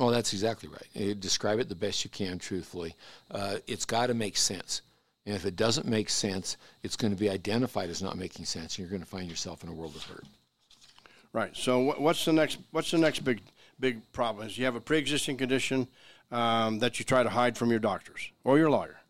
Oh, 0.00 0.10
that's 0.10 0.32
exactly 0.32 0.68
right. 0.68 0.86
You 0.92 1.14
describe 1.14 1.58
it 1.58 1.68
the 1.68 1.74
best 1.74 2.04
you 2.04 2.10
can, 2.10 2.38
truthfully. 2.38 2.96
Uh, 3.30 3.58
it's 3.66 3.84
got 3.84 4.08
to 4.08 4.14
make 4.14 4.36
sense. 4.36 4.82
And 5.24 5.34
if 5.34 5.46
it 5.46 5.56
doesn't 5.56 5.86
make 5.86 6.10
sense, 6.10 6.56
it's 6.82 6.96
going 6.96 7.12
to 7.12 7.18
be 7.18 7.30
identified 7.30 7.88
as 7.88 8.02
not 8.02 8.16
making 8.18 8.44
sense, 8.44 8.76
and 8.76 8.78
you're 8.78 8.90
going 8.90 9.02
to 9.02 9.08
find 9.08 9.28
yourself 9.28 9.62
in 9.62 9.70
a 9.70 9.72
world 9.72 9.96
of 9.96 10.02
hurt. 10.04 10.24
Right. 11.36 11.54
So 11.54 11.80
what's 11.98 12.24
the 12.24 12.32
next? 12.32 12.56
What's 12.70 12.90
the 12.90 12.96
next 12.96 13.18
big 13.18 13.42
big 13.78 14.10
problem? 14.14 14.46
Is 14.46 14.56
you 14.56 14.64
have 14.64 14.74
a 14.74 14.80
pre-existing 14.80 15.36
condition 15.36 15.86
um, 16.30 16.78
that 16.78 16.98
you 16.98 17.04
try 17.04 17.22
to 17.22 17.28
hide 17.28 17.58
from 17.58 17.68
your 17.68 17.78
doctors 17.78 18.30
or 18.42 18.56
your 18.56 18.70
lawyer. 18.70 19.00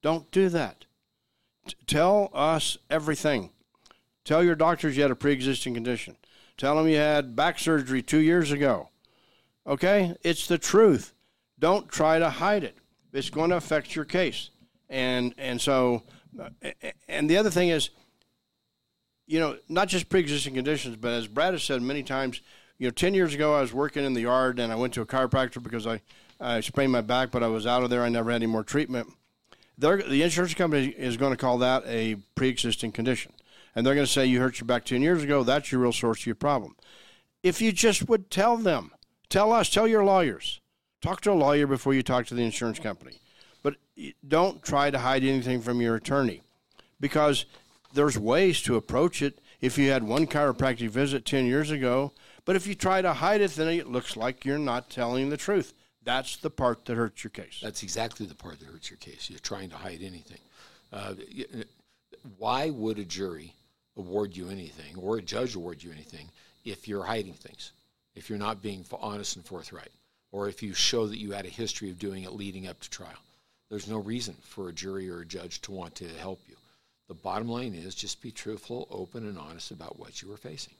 Don't 0.00 0.30
do 0.30 0.48
that. 0.48 0.86
T- 1.68 1.74
tell 1.86 2.30
us 2.32 2.78
everything. 2.88 3.50
Tell 4.24 4.42
your 4.42 4.54
doctors 4.54 4.96
you 4.96 5.02
had 5.02 5.10
a 5.10 5.16
pre-existing 5.16 5.74
condition. 5.74 6.16
Tell 6.56 6.76
them 6.76 6.88
you 6.88 6.96
had 6.96 7.36
back 7.36 7.58
surgery 7.58 8.00
two 8.00 8.20
years 8.20 8.52
ago. 8.52 8.88
Okay, 9.66 10.16
it's 10.22 10.48
the 10.48 10.56
truth. 10.56 11.12
Don't 11.58 11.90
try 11.90 12.18
to 12.18 12.30
hide 12.30 12.64
it. 12.64 12.78
It's 13.12 13.28
going 13.28 13.50
to 13.50 13.56
affect 13.56 13.94
your 13.94 14.06
case. 14.06 14.48
And 14.88 15.34
and 15.36 15.60
so, 15.60 16.04
uh, 16.40 16.48
and 17.06 17.28
the 17.28 17.36
other 17.36 17.50
thing 17.50 17.68
is 17.68 17.90
you 19.26 19.40
know, 19.40 19.58
not 19.68 19.88
just 19.88 20.08
pre-existing 20.08 20.54
conditions, 20.54 20.96
but 20.96 21.12
as 21.12 21.26
Brad 21.26 21.54
has 21.54 21.62
said 21.62 21.82
many 21.82 22.02
times, 22.02 22.40
you 22.78 22.86
know, 22.86 22.92
10 22.92 23.14
years 23.14 23.34
ago 23.34 23.54
I 23.54 23.60
was 23.60 23.72
working 23.72 24.04
in 24.04 24.14
the 24.14 24.22
yard 24.22 24.58
and 24.58 24.72
I 24.72 24.76
went 24.76 24.94
to 24.94 25.00
a 25.00 25.06
chiropractor 25.06 25.62
because 25.62 25.86
I, 25.86 26.00
I 26.40 26.60
sprained 26.60 26.92
my 26.92 27.00
back, 27.00 27.30
but 27.30 27.42
I 27.42 27.48
was 27.48 27.66
out 27.66 27.82
of 27.82 27.90
there. 27.90 28.02
I 28.02 28.08
never 28.08 28.30
had 28.30 28.36
any 28.36 28.46
more 28.46 28.64
treatment. 28.64 29.08
They're, 29.78 30.02
the 30.02 30.22
insurance 30.22 30.54
company 30.54 30.88
is 30.88 31.16
going 31.16 31.32
to 31.32 31.36
call 31.36 31.58
that 31.58 31.82
a 31.86 32.16
pre-existing 32.34 32.92
condition. 32.92 33.32
And 33.74 33.84
they're 33.84 33.94
going 33.94 34.06
to 34.06 34.12
say, 34.12 34.24
you 34.24 34.40
hurt 34.40 34.58
your 34.58 34.66
back 34.66 34.84
10 34.84 35.02
years 35.02 35.22
ago. 35.22 35.42
That's 35.42 35.70
your 35.70 35.82
real 35.82 35.92
source 35.92 36.20
of 36.20 36.26
your 36.26 36.34
problem. 36.34 36.76
If 37.42 37.60
you 37.60 37.72
just 37.72 38.08
would 38.08 38.30
tell 38.30 38.56
them, 38.56 38.92
tell 39.28 39.52
us, 39.52 39.68
tell 39.68 39.86
your 39.86 40.04
lawyers, 40.04 40.60
talk 41.02 41.20
to 41.22 41.32
a 41.32 41.34
lawyer 41.34 41.66
before 41.66 41.92
you 41.92 42.02
talk 42.02 42.26
to 42.26 42.34
the 42.34 42.42
insurance 42.42 42.78
company. 42.78 43.20
But 43.62 43.76
don't 44.26 44.62
try 44.62 44.90
to 44.90 44.98
hide 44.98 45.24
anything 45.24 45.60
from 45.60 45.80
your 45.80 45.96
attorney 45.96 46.42
because 47.00 47.44
there's 47.92 48.18
ways 48.18 48.62
to 48.62 48.76
approach 48.76 49.22
it. 49.22 49.38
If 49.60 49.78
you 49.78 49.90
had 49.90 50.02
one 50.02 50.26
chiropractic 50.26 50.90
visit 50.90 51.24
10 51.24 51.46
years 51.46 51.70
ago, 51.70 52.12
but 52.44 52.56
if 52.56 52.66
you 52.66 52.74
try 52.74 53.02
to 53.02 53.14
hide 53.14 53.40
it, 53.40 53.52
then 53.52 53.68
it 53.68 53.88
looks 53.88 54.16
like 54.16 54.44
you're 54.44 54.58
not 54.58 54.90
telling 54.90 55.30
the 55.30 55.36
truth. 55.36 55.72
That's 56.02 56.36
the 56.36 56.50
part 56.50 56.84
that 56.84 56.96
hurts 56.96 57.24
your 57.24 57.30
case. 57.30 57.58
That's 57.62 57.82
exactly 57.82 58.26
the 58.26 58.34
part 58.34 58.60
that 58.60 58.68
hurts 58.68 58.90
your 58.90 58.98
case. 58.98 59.28
You're 59.28 59.40
trying 59.40 59.70
to 59.70 59.76
hide 59.76 60.02
anything. 60.02 60.38
Uh, 60.92 61.14
why 62.38 62.70
would 62.70 62.98
a 62.98 63.04
jury 63.04 63.54
award 63.96 64.36
you 64.36 64.48
anything 64.48 64.96
or 64.96 65.16
a 65.16 65.22
judge 65.22 65.54
award 65.54 65.82
you 65.82 65.90
anything 65.90 66.28
if 66.64 66.86
you're 66.86 67.04
hiding 67.04 67.34
things, 67.34 67.72
if 68.14 68.28
you're 68.28 68.38
not 68.38 68.62
being 68.62 68.84
honest 68.92 69.36
and 69.36 69.44
forthright, 69.44 69.90
or 70.32 70.48
if 70.48 70.62
you 70.62 70.74
show 70.74 71.06
that 71.06 71.18
you 71.18 71.32
had 71.32 71.46
a 71.46 71.50
history 71.50 71.90
of 71.90 71.98
doing 71.98 72.24
it 72.24 72.32
leading 72.32 72.68
up 72.68 72.78
to 72.80 72.90
trial? 72.90 73.18
There's 73.68 73.88
no 73.88 73.98
reason 73.98 74.36
for 74.42 74.68
a 74.68 74.72
jury 74.72 75.10
or 75.10 75.20
a 75.20 75.26
judge 75.26 75.60
to 75.62 75.72
want 75.72 75.96
to 75.96 76.08
help 76.08 76.40
you. 76.48 76.55
The 77.08 77.14
bottom 77.14 77.48
line 77.48 77.74
is 77.74 77.94
just 77.94 78.20
be 78.20 78.30
truthful, 78.32 78.88
open, 78.90 79.26
and 79.26 79.38
honest 79.38 79.70
about 79.70 79.98
what 79.98 80.22
you 80.22 80.32
are 80.32 80.36
facing. 80.36 80.74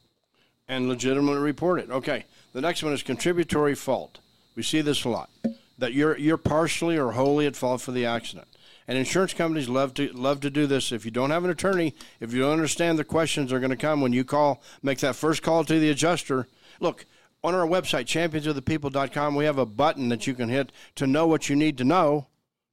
And 0.68 0.88
legitimately 0.88 1.38
report 1.38 1.78
it. 1.78 1.90
Okay. 1.90 2.24
The 2.52 2.60
next 2.60 2.82
one 2.82 2.92
is 2.92 3.02
contributory 3.02 3.76
fault. 3.76 4.18
We 4.56 4.64
see 4.64 4.80
this 4.80 5.04
a 5.04 5.08
lot. 5.08 5.30
That 5.78 5.92
you're 5.92 6.16
you're 6.16 6.38
partially 6.38 6.96
or 6.96 7.12
wholly 7.12 7.46
at 7.46 7.54
fault 7.54 7.82
for 7.82 7.92
the 7.92 8.06
accident. 8.06 8.48
And 8.88 8.98
insurance 8.98 9.34
companies 9.34 9.68
love 9.68 9.94
to 9.94 10.08
love 10.12 10.40
to 10.40 10.50
do 10.50 10.66
this. 10.66 10.90
If 10.90 11.04
you 11.04 11.10
don't 11.12 11.30
have 11.30 11.44
an 11.44 11.50
attorney, 11.50 11.94
if 12.18 12.32
you 12.32 12.40
don't 12.40 12.52
understand 12.52 12.98
the 12.98 13.04
questions 13.04 13.52
are 13.52 13.60
going 13.60 13.70
to 13.70 13.76
come 13.76 14.00
when 14.00 14.12
you 14.12 14.24
call, 14.24 14.60
make 14.82 14.98
that 15.00 15.14
first 15.14 15.42
call 15.42 15.64
to 15.64 15.78
the 15.78 15.90
adjuster. 15.90 16.48
Look, 16.80 17.06
on 17.44 17.54
our 17.54 17.66
website, 17.66 18.06
championsofthepeople.com, 18.06 19.34
we 19.36 19.44
have 19.44 19.58
a 19.58 19.66
button 19.66 20.08
that 20.08 20.26
you 20.26 20.34
can 20.34 20.48
hit 20.48 20.72
to 20.96 21.06
know 21.06 21.26
what 21.26 21.48
you 21.48 21.54
need 21.54 21.78
to 21.78 21.84
know 21.84 22.26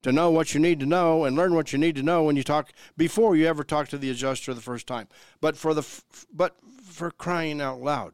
to 0.03 0.11
know 0.11 0.29
what 0.29 0.53
you 0.53 0.59
need 0.59 0.79
to 0.79 0.85
know 0.85 1.25
and 1.25 1.35
learn 1.35 1.55
what 1.55 1.73
you 1.73 1.79
need 1.79 1.95
to 1.95 2.03
know 2.03 2.23
when 2.23 2.35
you 2.35 2.43
talk 2.43 2.71
before 2.95 3.35
you 3.35 3.47
ever 3.47 3.63
talk 3.63 3.87
to 3.89 3.97
the 3.97 4.09
adjuster 4.09 4.53
the 4.53 4.61
first 4.61 4.87
time. 4.87 5.07
But 5.41 5.57
for 5.57 5.73
the 5.73 5.81
f- 5.81 6.25
but 6.31 6.55
for 6.83 7.11
crying 7.11 7.59
out 7.59 7.81
loud, 7.81 8.13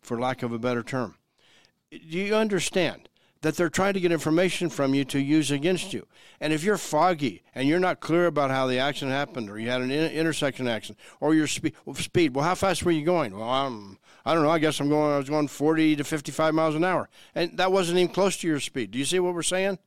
for 0.00 0.18
lack 0.18 0.42
of 0.42 0.52
a 0.52 0.58
better 0.58 0.82
term, 0.82 1.16
do 1.90 2.18
you 2.18 2.34
understand 2.34 3.08
that 3.42 3.56
they're 3.56 3.70
trying 3.70 3.94
to 3.94 4.00
get 4.00 4.12
information 4.12 4.68
from 4.68 4.94
you 4.94 5.04
to 5.04 5.18
use 5.18 5.50
against 5.50 5.92
you. 5.92 6.06
And 6.40 6.52
if 6.52 6.62
you're 6.62 6.76
foggy 6.76 7.42
and 7.54 7.68
you're 7.68 7.78
not 7.78 8.00
clear 8.00 8.26
about 8.26 8.50
how 8.50 8.66
the 8.66 8.78
accident 8.78 9.12
happened, 9.12 9.48
or 9.48 9.58
you 9.58 9.70
had 9.70 9.80
an 9.80 9.90
in- 9.90 10.12
intersection 10.12 10.68
accident, 10.68 10.98
or 11.20 11.34
your 11.34 11.46
spe- 11.46 11.74
speed, 11.94 12.34
well, 12.34 12.44
how 12.44 12.54
fast 12.54 12.84
were 12.84 12.90
you 12.90 13.04
going? 13.04 13.36
Well, 13.36 13.48
I'm, 13.48 13.98
I 14.24 14.34
don't 14.34 14.42
know. 14.42 14.50
I 14.50 14.58
guess 14.58 14.78
I'm 14.80 14.88
going. 14.88 15.12
I 15.12 15.16
was 15.16 15.30
going 15.30 15.48
40 15.48 15.96
to 15.96 16.04
55 16.04 16.54
miles 16.54 16.74
an 16.74 16.84
hour, 16.84 17.08
and 17.34 17.56
that 17.56 17.72
wasn't 17.72 17.98
even 17.98 18.12
close 18.12 18.36
to 18.38 18.46
your 18.46 18.60
speed. 18.60 18.90
Do 18.90 18.98
you 18.98 19.06
see 19.06 19.18
what 19.18 19.34
we're 19.34 19.42
saying? 19.42 19.78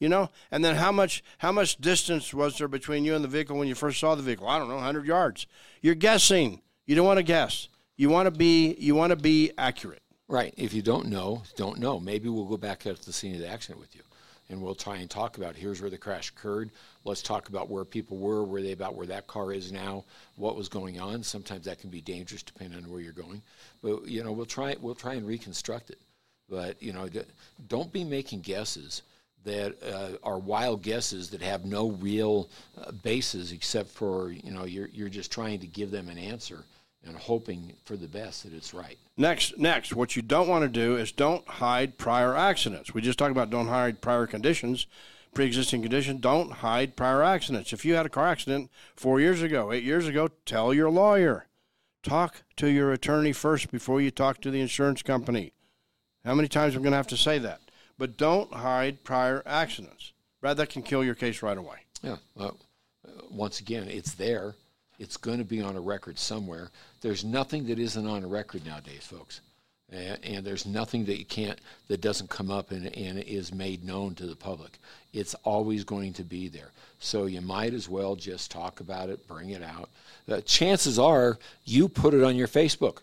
You 0.00 0.08
know, 0.08 0.30
and 0.50 0.64
then 0.64 0.76
how 0.76 0.90
much 0.90 1.22
how 1.38 1.52
much 1.52 1.76
distance 1.76 2.32
was 2.32 2.56
there 2.56 2.68
between 2.68 3.04
you 3.04 3.14
and 3.14 3.22
the 3.22 3.28
vehicle 3.28 3.56
when 3.58 3.68
you 3.68 3.74
first 3.74 4.00
saw 4.00 4.14
the 4.14 4.22
vehicle? 4.22 4.48
I 4.48 4.58
don't 4.58 4.68
know, 4.68 4.76
100 4.76 5.04
yards. 5.04 5.46
You're 5.82 5.94
guessing. 5.94 6.62
You 6.86 6.96
don't 6.96 7.06
want 7.06 7.18
to 7.18 7.22
guess. 7.22 7.68
You 7.96 8.08
want 8.08 8.26
to 8.26 8.30
be 8.30 8.74
you 8.78 8.94
want 8.94 9.10
to 9.10 9.16
be 9.16 9.52
accurate. 9.58 10.02
Right. 10.26 10.54
If 10.56 10.72
you 10.72 10.80
don't 10.80 11.08
know, 11.08 11.42
don't 11.56 11.78
know. 11.78 12.00
Maybe 12.00 12.30
we'll 12.30 12.46
go 12.46 12.56
back 12.56 12.80
to 12.80 12.94
the 12.94 13.12
scene 13.12 13.34
of 13.34 13.40
the 13.40 13.48
accident 13.48 13.78
with 13.78 13.94
you, 13.94 14.00
and 14.48 14.62
we'll 14.62 14.74
try 14.74 14.96
and 14.96 15.10
talk 15.10 15.36
about 15.36 15.54
here's 15.54 15.82
where 15.82 15.90
the 15.90 15.98
crash 15.98 16.30
occurred. 16.30 16.70
Let's 17.04 17.20
talk 17.20 17.50
about 17.50 17.68
where 17.68 17.84
people 17.84 18.16
were, 18.16 18.42
where 18.42 18.62
they 18.62 18.72
about 18.72 18.94
where 18.94 19.06
that 19.08 19.26
car 19.26 19.52
is 19.52 19.70
now, 19.70 20.06
what 20.36 20.56
was 20.56 20.70
going 20.70 20.98
on. 20.98 21.22
Sometimes 21.22 21.66
that 21.66 21.78
can 21.78 21.90
be 21.90 22.00
dangerous 22.00 22.42
depending 22.42 22.82
on 22.82 22.90
where 22.90 23.02
you're 23.02 23.12
going, 23.12 23.42
but 23.82 24.06
you 24.06 24.24
know 24.24 24.32
we'll 24.32 24.46
try 24.46 24.74
we'll 24.80 24.94
try 24.94 25.12
and 25.12 25.26
reconstruct 25.26 25.90
it. 25.90 26.00
But 26.48 26.82
you 26.82 26.94
know, 26.94 27.06
don't 27.68 27.92
be 27.92 28.02
making 28.02 28.40
guesses 28.40 29.02
that 29.44 29.82
uh, 29.82 30.16
are 30.22 30.38
wild 30.38 30.82
guesses 30.82 31.30
that 31.30 31.42
have 31.42 31.64
no 31.64 31.90
real 31.92 32.48
uh, 32.78 32.92
basis 32.92 33.52
except 33.52 33.88
for 33.88 34.32
you 34.32 34.50
know 34.50 34.64
you're 34.64 34.88
you're 34.92 35.08
just 35.08 35.32
trying 35.32 35.58
to 35.60 35.66
give 35.66 35.90
them 35.90 36.08
an 36.08 36.18
answer 36.18 36.64
and 37.04 37.16
hoping 37.16 37.72
for 37.84 37.96
the 37.96 38.08
best 38.08 38.44
that 38.44 38.52
it's 38.52 38.74
right. 38.74 38.98
Next, 39.16 39.58
next, 39.58 39.94
what 39.94 40.16
you 40.16 40.22
don't 40.22 40.48
want 40.48 40.64
to 40.64 40.68
do 40.68 40.96
is 40.96 41.12
don't 41.12 41.46
hide 41.48 41.98
prior 41.98 42.36
accidents. 42.36 42.92
We 42.92 43.00
just 43.00 43.18
talked 43.18 43.30
about 43.30 43.50
don't 43.50 43.68
hide 43.68 44.00
prior 44.00 44.26
conditions, 44.26 44.86
pre-existing 45.34 45.82
condition. 45.82 46.18
Don't 46.18 46.52
hide 46.52 46.96
prior 46.96 47.22
accidents. 47.22 47.72
If 47.72 47.84
you 47.84 47.94
had 47.94 48.06
a 48.06 48.10
car 48.10 48.26
accident 48.28 48.70
four 48.96 49.20
years 49.20 49.42
ago, 49.42 49.72
eight 49.72 49.84
years 49.84 50.06
ago, 50.06 50.28
tell 50.44 50.74
your 50.74 50.90
lawyer. 50.90 51.46
Talk 52.02 52.42
to 52.56 52.68
your 52.68 52.92
attorney 52.92 53.32
first 53.32 53.70
before 53.70 54.00
you 54.00 54.10
talk 54.10 54.40
to 54.40 54.50
the 54.50 54.60
insurance 54.60 55.02
company. 55.02 55.52
How 56.24 56.34
many 56.34 56.48
times 56.48 56.74
am 56.74 56.80
I 56.80 56.84
going 56.84 56.92
to 56.92 56.96
have 56.96 57.06
to 57.08 57.16
say 57.16 57.38
that? 57.38 57.60
But 58.00 58.16
don't 58.16 58.52
hide 58.52 59.04
prior 59.04 59.44
accidents. 59.46 60.12
Brad, 60.40 60.56
that 60.56 60.70
can 60.70 60.82
kill 60.82 61.04
your 61.04 61.14
case 61.14 61.42
right 61.42 61.56
away. 61.56 61.76
Yeah. 62.02 62.16
Well, 62.34 62.56
once 63.30 63.60
again, 63.60 63.88
it's 63.88 64.14
there 64.14 64.54
it's 65.00 65.16
going 65.16 65.38
to 65.38 65.44
be 65.44 65.62
on 65.62 65.76
a 65.76 65.80
record 65.80 66.18
somewhere. 66.18 66.70
There's 67.00 67.24
nothing 67.24 67.66
that 67.66 67.78
isn't 67.78 68.06
on 68.06 68.22
a 68.22 68.28
record 68.28 68.66
nowadays, 68.66 69.06
folks. 69.06 69.40
And, 69.88 70.22
and 70.22 70.46
there's 70.46 70.66
nothing 70.66 71.06
that 71.06 71.18
you 71.18 71.24
can't 71.24 71.58
that 71.88 72.02
doesn't 72.02 72.28
come 72.28 72.50
up 72.50 72.70
and, 72.70 72.94
and 72.94 73.18
is 73.18 73.52
made 73.52 73.82
known 73.82 74.14
to 74.16 74.26
the 74.26 74.36
public. 74.36 74.78
It's 75.14 75.34
always 75.42 75.84
going 75.84 76.12
to 76.12 76.22
be 76.22 76.48
there. 76.48 76.70
So 76.98 77.24
you 77.24 77.40
might 77.40 77.72
as 77.72 77.88
well 77.88 78.14
just 78.14 78.50
talk 78.50 78.80
about 78.80 79.08
it, 79.08 79.26
bring 79.26 79.50
it 79.50 79.62
out. 79.62 79.88
Uh, 80.30 80.42
chances 80.42 80.98
are 80.98 81.38
you 81.64 81.88
put 81.88 82.12
it 82.12 82.22
on 82.22 82.36
your 82.36 82.46
Facebook 82.46 82.98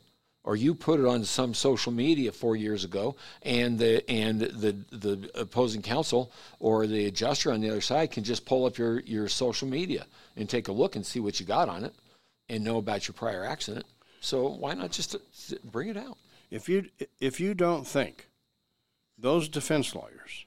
or 0.47 0.55
you 0.55 0.73
put 0.73 0.97
it 0.97 1.05
on 1.05 1.25
some 1.25 1.53
social 1.53 1.91
media 1.91 2.31
four 2.31 2.55
years 2.55 2.85
ago, 2.85 3.17
and 3.41 3.77
the 3.77 4.09
and 4.09 4.39
the 4.39 4.77
the 4.91 5.29
opposing 5.35 5.81
counsel 5.81 6.31
or 6.61 6.87
the 6.87 7.07
adjuster 7.07 7.51
on 7.51 7.59
the 7.59 7.69
other 7.69 7.81
side 7.81 8.11
can 8.11 8.23
just 8.23 8.45
pull 8.45 8.65
up 8.65 8.77
your 8.77 9.01
your 9.01 9.27
social 9.27 9.67
media 9.67 10.05
and 10.37 10.49
take 10.49 10.69
a 10.69 10.71
look 10.71 10.95
and 10.95 11.05
see 11.05 11.19
what 11.19 11.37
you 11.41 11.45
got 11.45 11.67
on 11.67 11.83
it, 11.83 11.93
and 12.47 12.63
know 12.63 12.77
about 12.77 13.09
your 13.09 13.13
prior 13.13 13.43
accident. 13.43 13.85
So 14.21 14.47
why 14.47 14.73
not 14.73 14.91
just 14.91 15.15
uh, 15.15 15.19
bring 15.65 15.89
it 15.89 15.97
out? 15.97 16.17
If 16.49 16.69
you 16.69 16.85
if 17.19 17.41
you 17.41 17.53
don't 17.53 17.85
think 17.85 18.29
those 19.17 19.49
defense 19.49 19.93
lawyers 19.93 20.45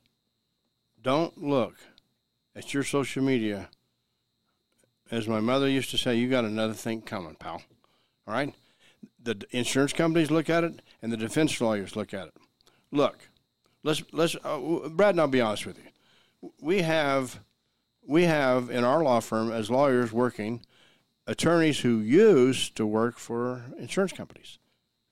don't 1.03 1.37
look 1.45 1.75
at 2.57 2.73
your 2.73 2.85
social 2.85 3.23
media, 3.23 3.69
as 5.11 5.29
my 5.29 5.41
mother 5.41 5.69
used 5.69 5.91
to 5.91 5.99
say, 5.99 6.17
you 6.17 6.31
got 6.31 6.47
another 6.47 6.73
thing 6.73 7.03
coming, 7.03 7.35
pal. 7.35 7.63
All 8.27 8.33
right 8.33 8.55
the 9.23 9.43
insurance 9.51 9.93
companies 9.93 10.31
look 10.31 10.49
at 10.49 10.65
it, 10.65 10.83
and 11.03 11.13
the 11.13 11.17
defense 11.17 11.61
lawyers 11.61 11.97
look 11.97 12.15
at 12.15 12.29
it. 12.29 12.35
Look, 12.91 13.19
let's 13.83 14.03
let's 14.13 14.37
uh, 14.45 14.89
Brad 14.91 15.15
and 15.15 15.21
I'll 15.21 15.29
be 15.29 15.41
honest 15.41 15.67
with 15.67 15.79
you. 15.79 16.53
We 16.61 16.83
have 16.83 17.41
we 18.07 18.25
have 18.25 18.71
in 18.71 18.85
our 18.85 19.03
law 19.03 19.21
firm 19.21 19.53
as 19.53 19.71
lawyers 19.71 20.13
working 20.13 20.65
attorneys 21.27 21.81
who 21.81 22.01
used 22.01 22.77
to 22.77 22.87
work 22.87 23.19
for 23.19 23.65
insurance 23.79 24.13
companies, 24.13 24.59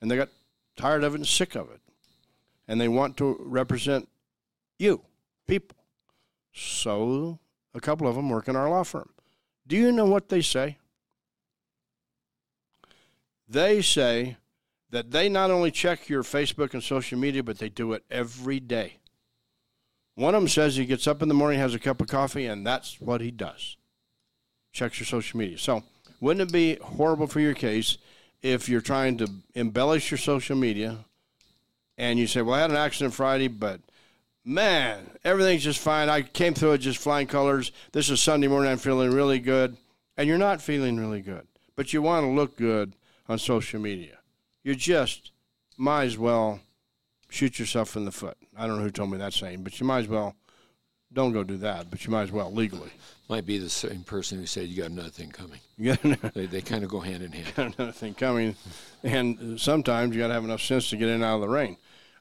and 0.01 0.09
they 0.09 0.17
got 0.17 0.29
tired 0.75 1.03
of 1.03 1.13
it 1.13 1.17
and 1.17 1.27
sick 1.27 1.55
of 1.55 1.69
it, 1.69 1.81
and 2.67 2.81
they 2.81 2.87
want 2.87 3.15
to 3.17 3.37
represent 3.39 4.09
you 4.77 5.01
people. 5.47 5.77
So 6.53 7.39
a 7.73 7.79
couple 7.79 8.07
of 8.07 8.15
them 8.15 8.29
work 8.29 8.47
in 8.47 8.55
our 8.55 8.69
law 8.69 8.83
firm. 8.83 9.09
Do 9.67 9.77
you 9.77 9.91
know 9.91 10.05
what 10.05 10.29
they 10.29 10.41
say? 10.41 10.78
They 13.49 13.81
say 13.81 14.37
that 14.91 15.09
they 15.09 15.27
not 15.27 15.49
only 15.49 15.71
check 15.71 16.07
your 16.07 16.21
Facebook 16.21 16.73
and 16.73 16.83
social 16.83 17.17
media, 17.17 17.43
but 17.43 17.57
they 17.57 17.69
do 17.69 17.93
it 17.93 18.03
every 18.11 18.59
day. 18.59 18.97
One 20.13 20.35
of 20.35 20.41
them 20.41 20.49
says 20.49 20.75
he 20.75 20.85
gets 20.85 21.07
up 21.07 21.23
in 21.23 21.29
the 21.29 21.33
morning, 21.33 21.59
has 21.59 21.73
a 21.73 21.79
cup 21.79 21.99
of 21.99 22.07
coffee, 22.07 22.45
and 22.45 22.65
that's 22.65 23.01
what 23.01 23.21
he 23.21 23.31
does. 23.31 23.77
Checks 24.71 24.99
your 24.99 25.07
social 25.07 25.39
media. 25.39 25.57
So, 25.57 25.83
wouldn't 26.19 26.49
it 26.49 26.53
be 26.53 26.75
horrible 26.75 27.25
for 27.25 27.39
your 27.39 27.55
case 27.55 27.97
if 28.41 28.69
you're 28.69 28.81
trying 28.81 29.17
to 29.17 29.27
embellish 29.55 30.11
your 30.11 30.17
social 30.17 30.55
media 30.55 31.05
and 31.97 32.19
you 32.19 32.27
say, 32.27 32.41
Well, 32.41 32.55
I 32.55 32.61
had 32.61 32.69
an 32.69 32.77
accident 32.77 33.13
Friday, 33.15 33.47
but 33.47 33.81
man, 34.45 35.09
everything's 35.23 35.63
just 35.63 35.79
fine. 35.79 36.09
I 36.09 36.21
came 36.21 36.53
through 36.53 36.73
it 36.73 36.79
just 36.79 36.99
flying 36.99 37.27
colors. 37.27 37.71
This 37.93 38.09
is 38.09 38.21
Sunday 38.21 38.47
morning. 38.47 38.71
I'm 38.71 38.77
feeling 38.77 39.11
really 39.11 39.39
good. 39.39 39.75
And 40.17 40.27
you're 40.27 40.37
not 40.37 40.61
feeling 40.61 40.97
really 40.97 41.21
good, 41.21 41.47
but 41.75 41.93
you 41.93 42.01
want 42.01 42.25
to 42.25 42.29
look 42.29 42.57
good 42.57 42.93
on 43.29 43.37
social 43.37 43.79
media. 43.79 44.17
You 44.63 44.75
just 44.75 45.31
might 45.77 46.05
as 46.05 46.17
well 46.17 46.59
shoot 47.29 47.59
yourself 47.59 47.95
in 47.95 48.03
the 48.03 48.11
foot. 48.11 48.35
I 48.57 48.67
don't 48.67 48.77
know 48.77 48.83
who 48.83 48.91
told 48.91 49.11
me 49.11 49.19
that 49.19 49.33
saying, 49.33 49.63
but 49.63 49.79
you 49.79 49.85
might 49.85 49.99
as 49.99 50.07
well 50.07 50.35
don't 51.13 51.31
go 51.31 51.43
do 51.43 51.57
that, 51.57 51.89
but 51.89 52.05
you 52.05 52.11
might 52.11 52.23
as 52.23 52.31
well 52.31 52.51
legally. 52.51 52.91
Might 53.29 53.45
be 53.45 53.57
the 53.57 53.69
same 53.69 54.03
person 54.03 54.39
who 54.39 54.45
said 54.45 54.67
you 54.67 54.81
got 54.81 54.91
another 54.91 55.09
thing 55.09 55.29
coming. 55.29 55.59
You 55.77 55.95
they, 56.33 56.45
they 56.45 56.61
kind 56.61 56.83
of 56.83 56.89
go 56.89 56.99
hand 56.99 57.23
in 57.23 57.31
hand. 57.31 57.47
Got 57.55 57.77
another 57.77 57.93
thing 57.93 58.13
coming, 58.13 58.53
and 59.01 59.57
sometimes 59.57 60.13
you 60.13 60.21
got 60.21 60.27
to 60.27 60.33
have 60.33 60.43
enough 60.43 60.61
sense 60.61 60.89
to 60.89 60.97
get 60.97 61.07
in 61.07 61.23
out 61.23 61.35
of 61.35 61.41
the 61.41 61.47
rain. 61.47 61.77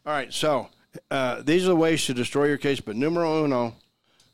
All 0.06 0.12
right, 0.12 0.32
so 0.32 0.68
uh, 1.10 1.42
these 1.42 1.64
are 1.64 1.70
the 1.70 1.76
ways 1.76 2.06
to 2.06 2.14
destroy 2.14 2.44
your 2.44 2.56
case. 2.56 2.80
But 2.80 2.94
numero 2.94 3.44
uno, 3.44 3.74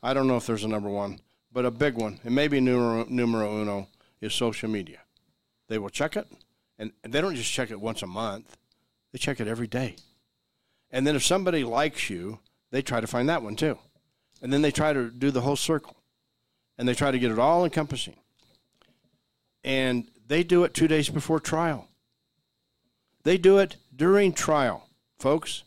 I 0.03 0.13
don't 0.13 0.27
know 0.27 0.37
if 0.37 0.45
there's 0.45 0.63
a 0.63 0.67
number 0.67 0.89
one, 0.89 1.21
but 1.51 1.65
a 1.65 1.71
big 1.71 1.95
one, 1.95 2.19
and 2.23 2.35
maybe 2.35 2.61
numero 2.61 3.07
numero 3.09 3.59
uno 3.59 3.87
is 4.21 4.35
social 4.35 4.69
media. 4.69 4.99
They 5.69 5.79
will 5.79 5.89
check 5.89 6.15
it 6.15 6.27
and 6.77 6.91
they 7.03 7.21
don't 7.21 7.35
just 7.35 7.51
check 7.51 7.71
it 7.71 7.79
once 7.79 8.01
a 8.01 8.07
month, 8.07 8.57
they 9.11 9.19
check 9.19 9.39
it 9.39 9.47
every 9.47 9.67
day. 9.67 9.95
And 10.91 11.05
then 11.05 11.15
if 11.15 11.25
somebody 11.25 11.63
likes 11.63 12.09
you, 12.09 12.39
they 12.71 12.81
try 12.81 13.01
to 13.01 13.07
find 13.07 13.29
that 13.29 13.43
one 13.43 13.55
too. 13.55 13.77
And 14.41 14.51
then 14.51 14.61
they 14.61 14.71
try 14.71 14.93
to 14.93 15.09
do 15.09 15.31
the 15.31 15.41
whole 15.41 15.55
circle. 15.55 15.95
And 16.77 16.87
they 16.87 16.93
try 16.93 17.11
to 17.11 17.19
get 17.19 17.31
it 17.31 17.39
all 17.39 17.63
encompassing. 17.63 18.17
And 19.63 20.09
they 20.27 20.43
do 20.43 20.63
it 20.63 20.73
two 20.73 20.87
days 20.87 21.09
before 21.09 21.39
trial. 21.39 21.87
They 23.23 23.37
do 23.37 23.57
it 23.57 23.77
during 23.95 24.33
trial, 24.33 24.89
folks. 25.17 25.63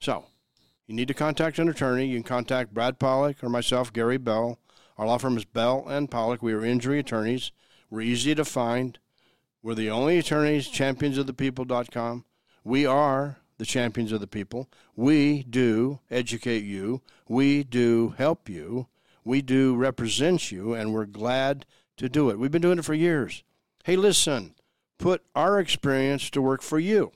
So, 0.00 0.24
you 0.86 0.94
need 0.94 1.08
to 1.08 1.14
contact 1.14 1.58
an 1.58 1.68
attorney. 1.68 2.06
You 2.06 2.16
can 2.16 2.24
contact 2.24 2.72
Brad 2.72 2.98
Pollock 2.98 3.44
or 3.44 3.48
myself, 3.48 3.92
Gary 3.92 4.16
Bell. 4.16 4.58
Our 4.96 5.06
law 5.06 5.18
firm 5.18 5.36
is 5.36 5.44
Bell 5.44 5.84
and 5.88 6.10
Pollock. 6.10 6.42
We 6.42 6.54
are 6.54 6.64
injury 6.64 6.98
attorneys. 6.98 7.52
We're 7.90 8.00
easy 8.00 8.34
to 8.34 8.44
find. 8.44 8.98
We're 9.62 9.74
the 9.74 9.90
only 9.90 10.18
attorneys, 10.18 10.68
champions 10.68 11.18
of 11.18 11.26
the 11.26 11.32
championsofthepeople.com. 11.32 12.24
We 12.64 12.86
are 12.86 13.38
the 13.58 13.64
champions 13.66 14.12
of 14.12 14.20
the 14.20 14.26
people. 14.26 14.68
We 14.94 15.42
do 15.42 16.00
educate 16.10 16.64
you. 16.64 17.02
We 17.28 17.64
do 17.64 18.14
help 18.16 18.48
you. 18.48 18.86
We 19.24 19.42
do 19.42 19.74
represent 19.74 20.52
you, 20.52 20.74
and 20.74 20.94
we're 20.94 21.06
glad 21.06 21.66
to 21.96 22.08
do 22.08 22.30
it. 22.30 22.38
We've 22.38 22.50
been 22.50 22.62
doing 22.62 22.78
it 22.78 22.84
for 22.84 22.94
years. 22.94 23.42
Hey, 23.84 23.96
listen, 23.96 24.54
put 24.98 25.24
our 25.34 25.58
experience 25.58 26.30
to 26.30 26.42
work 26.42 26.62
for 26.62 26.78
you. 26.78 27.12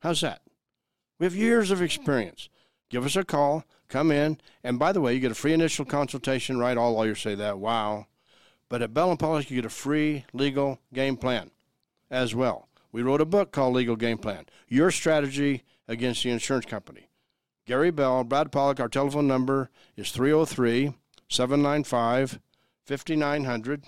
How's 0.00 0.22
that? 0.22 0.42
We 1.18 1.26
have 1.26 1.34
years 1.34 1.70
of 1.70 1.82
experience. 1.82 2.48
Give 2.88 3.04
us 3.04 3.16
a 3.16 3.24
call, 3.24 3.64
come 3.88 4.10
in, 4.10 4.38
and 4.62 4.78
by 4.78 4.92
the 4.92 5.00
way, 5.00 5.14
you 5.14 5.20
get 5.20 5.32
a 5.32 5.36
free 5.36 5.52
initial 5.52 5.84
consultation, 5.84 6.58
right? 6.58 6.76
All 6.76 6.92
lawyers 6.92 7.20
say 7.20 7.34
that. 7.34 7.58
Wow. 7.58 8.06
But 8.68 8.82
at 8.82 8.94
Bell 8.94 9.10
and 9.10 9.18
Pollock, 9.18 9.50
you 9.50 9.56
get 9.56 9.64
a 9.64 9.70
free 9.70 10.24
legal 10.32 10.80
game 10.92 11.16
plan 11.16 11.50
as 12.10 12.34
well. 12.34 12.68
We 12.92 13.02
wrote 13.02 13.20
a 13.20 13.26
book 13.26 13.52
called 13.52 13.74
Legal 13.74 13.96
Game 13.96 14.18
Plan 14.18 14.46
Your 14.68 14.90
Strategy 14.90 15.62
Against 15.88 16.22
the 16.22 16.30
Insurance 16.30 16.66
Company. 16.66 17.10
Gary 17.66 17.90
Bell, 17.90 18.24
Brad 18.24 18.50
Pollock, 18.50 18.80
our 18.80 18.88
telephone 18.88 19.26
number 19.26 19.70
is 19.96 20.10
303 20.10 20.94
795 21.28 22.40
5900. 22.84 23.84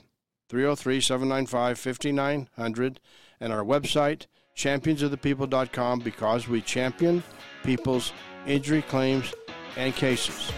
303 0.49 1.01
795 1.01 1.79
5900. 1.79 3.01
And 3.41 3.53
our 3.53 3.65
website, 3.65 4.27
championsofthepeople.com, 4.57 6.01
because 6.01 6.49
we 6.49 6.61
champion 6.61 7.23
people's 7.63 8.13
injury 8.47 8.83
claims 8.83 9.33
and 9.77 9.95
cases. 9.95 10.51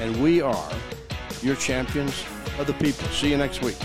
And 0.00 0.22
we 0.22 0.40
are 0.40 0.72
your 1.46 1.56
champions 1.56 2.24
of 2.58 2.66
the 2.66 2.74
people. 2.74 3.06
See 3.08 3.30
you 3.30 3.36
next 3.36 3.62
week. 3.62 3.76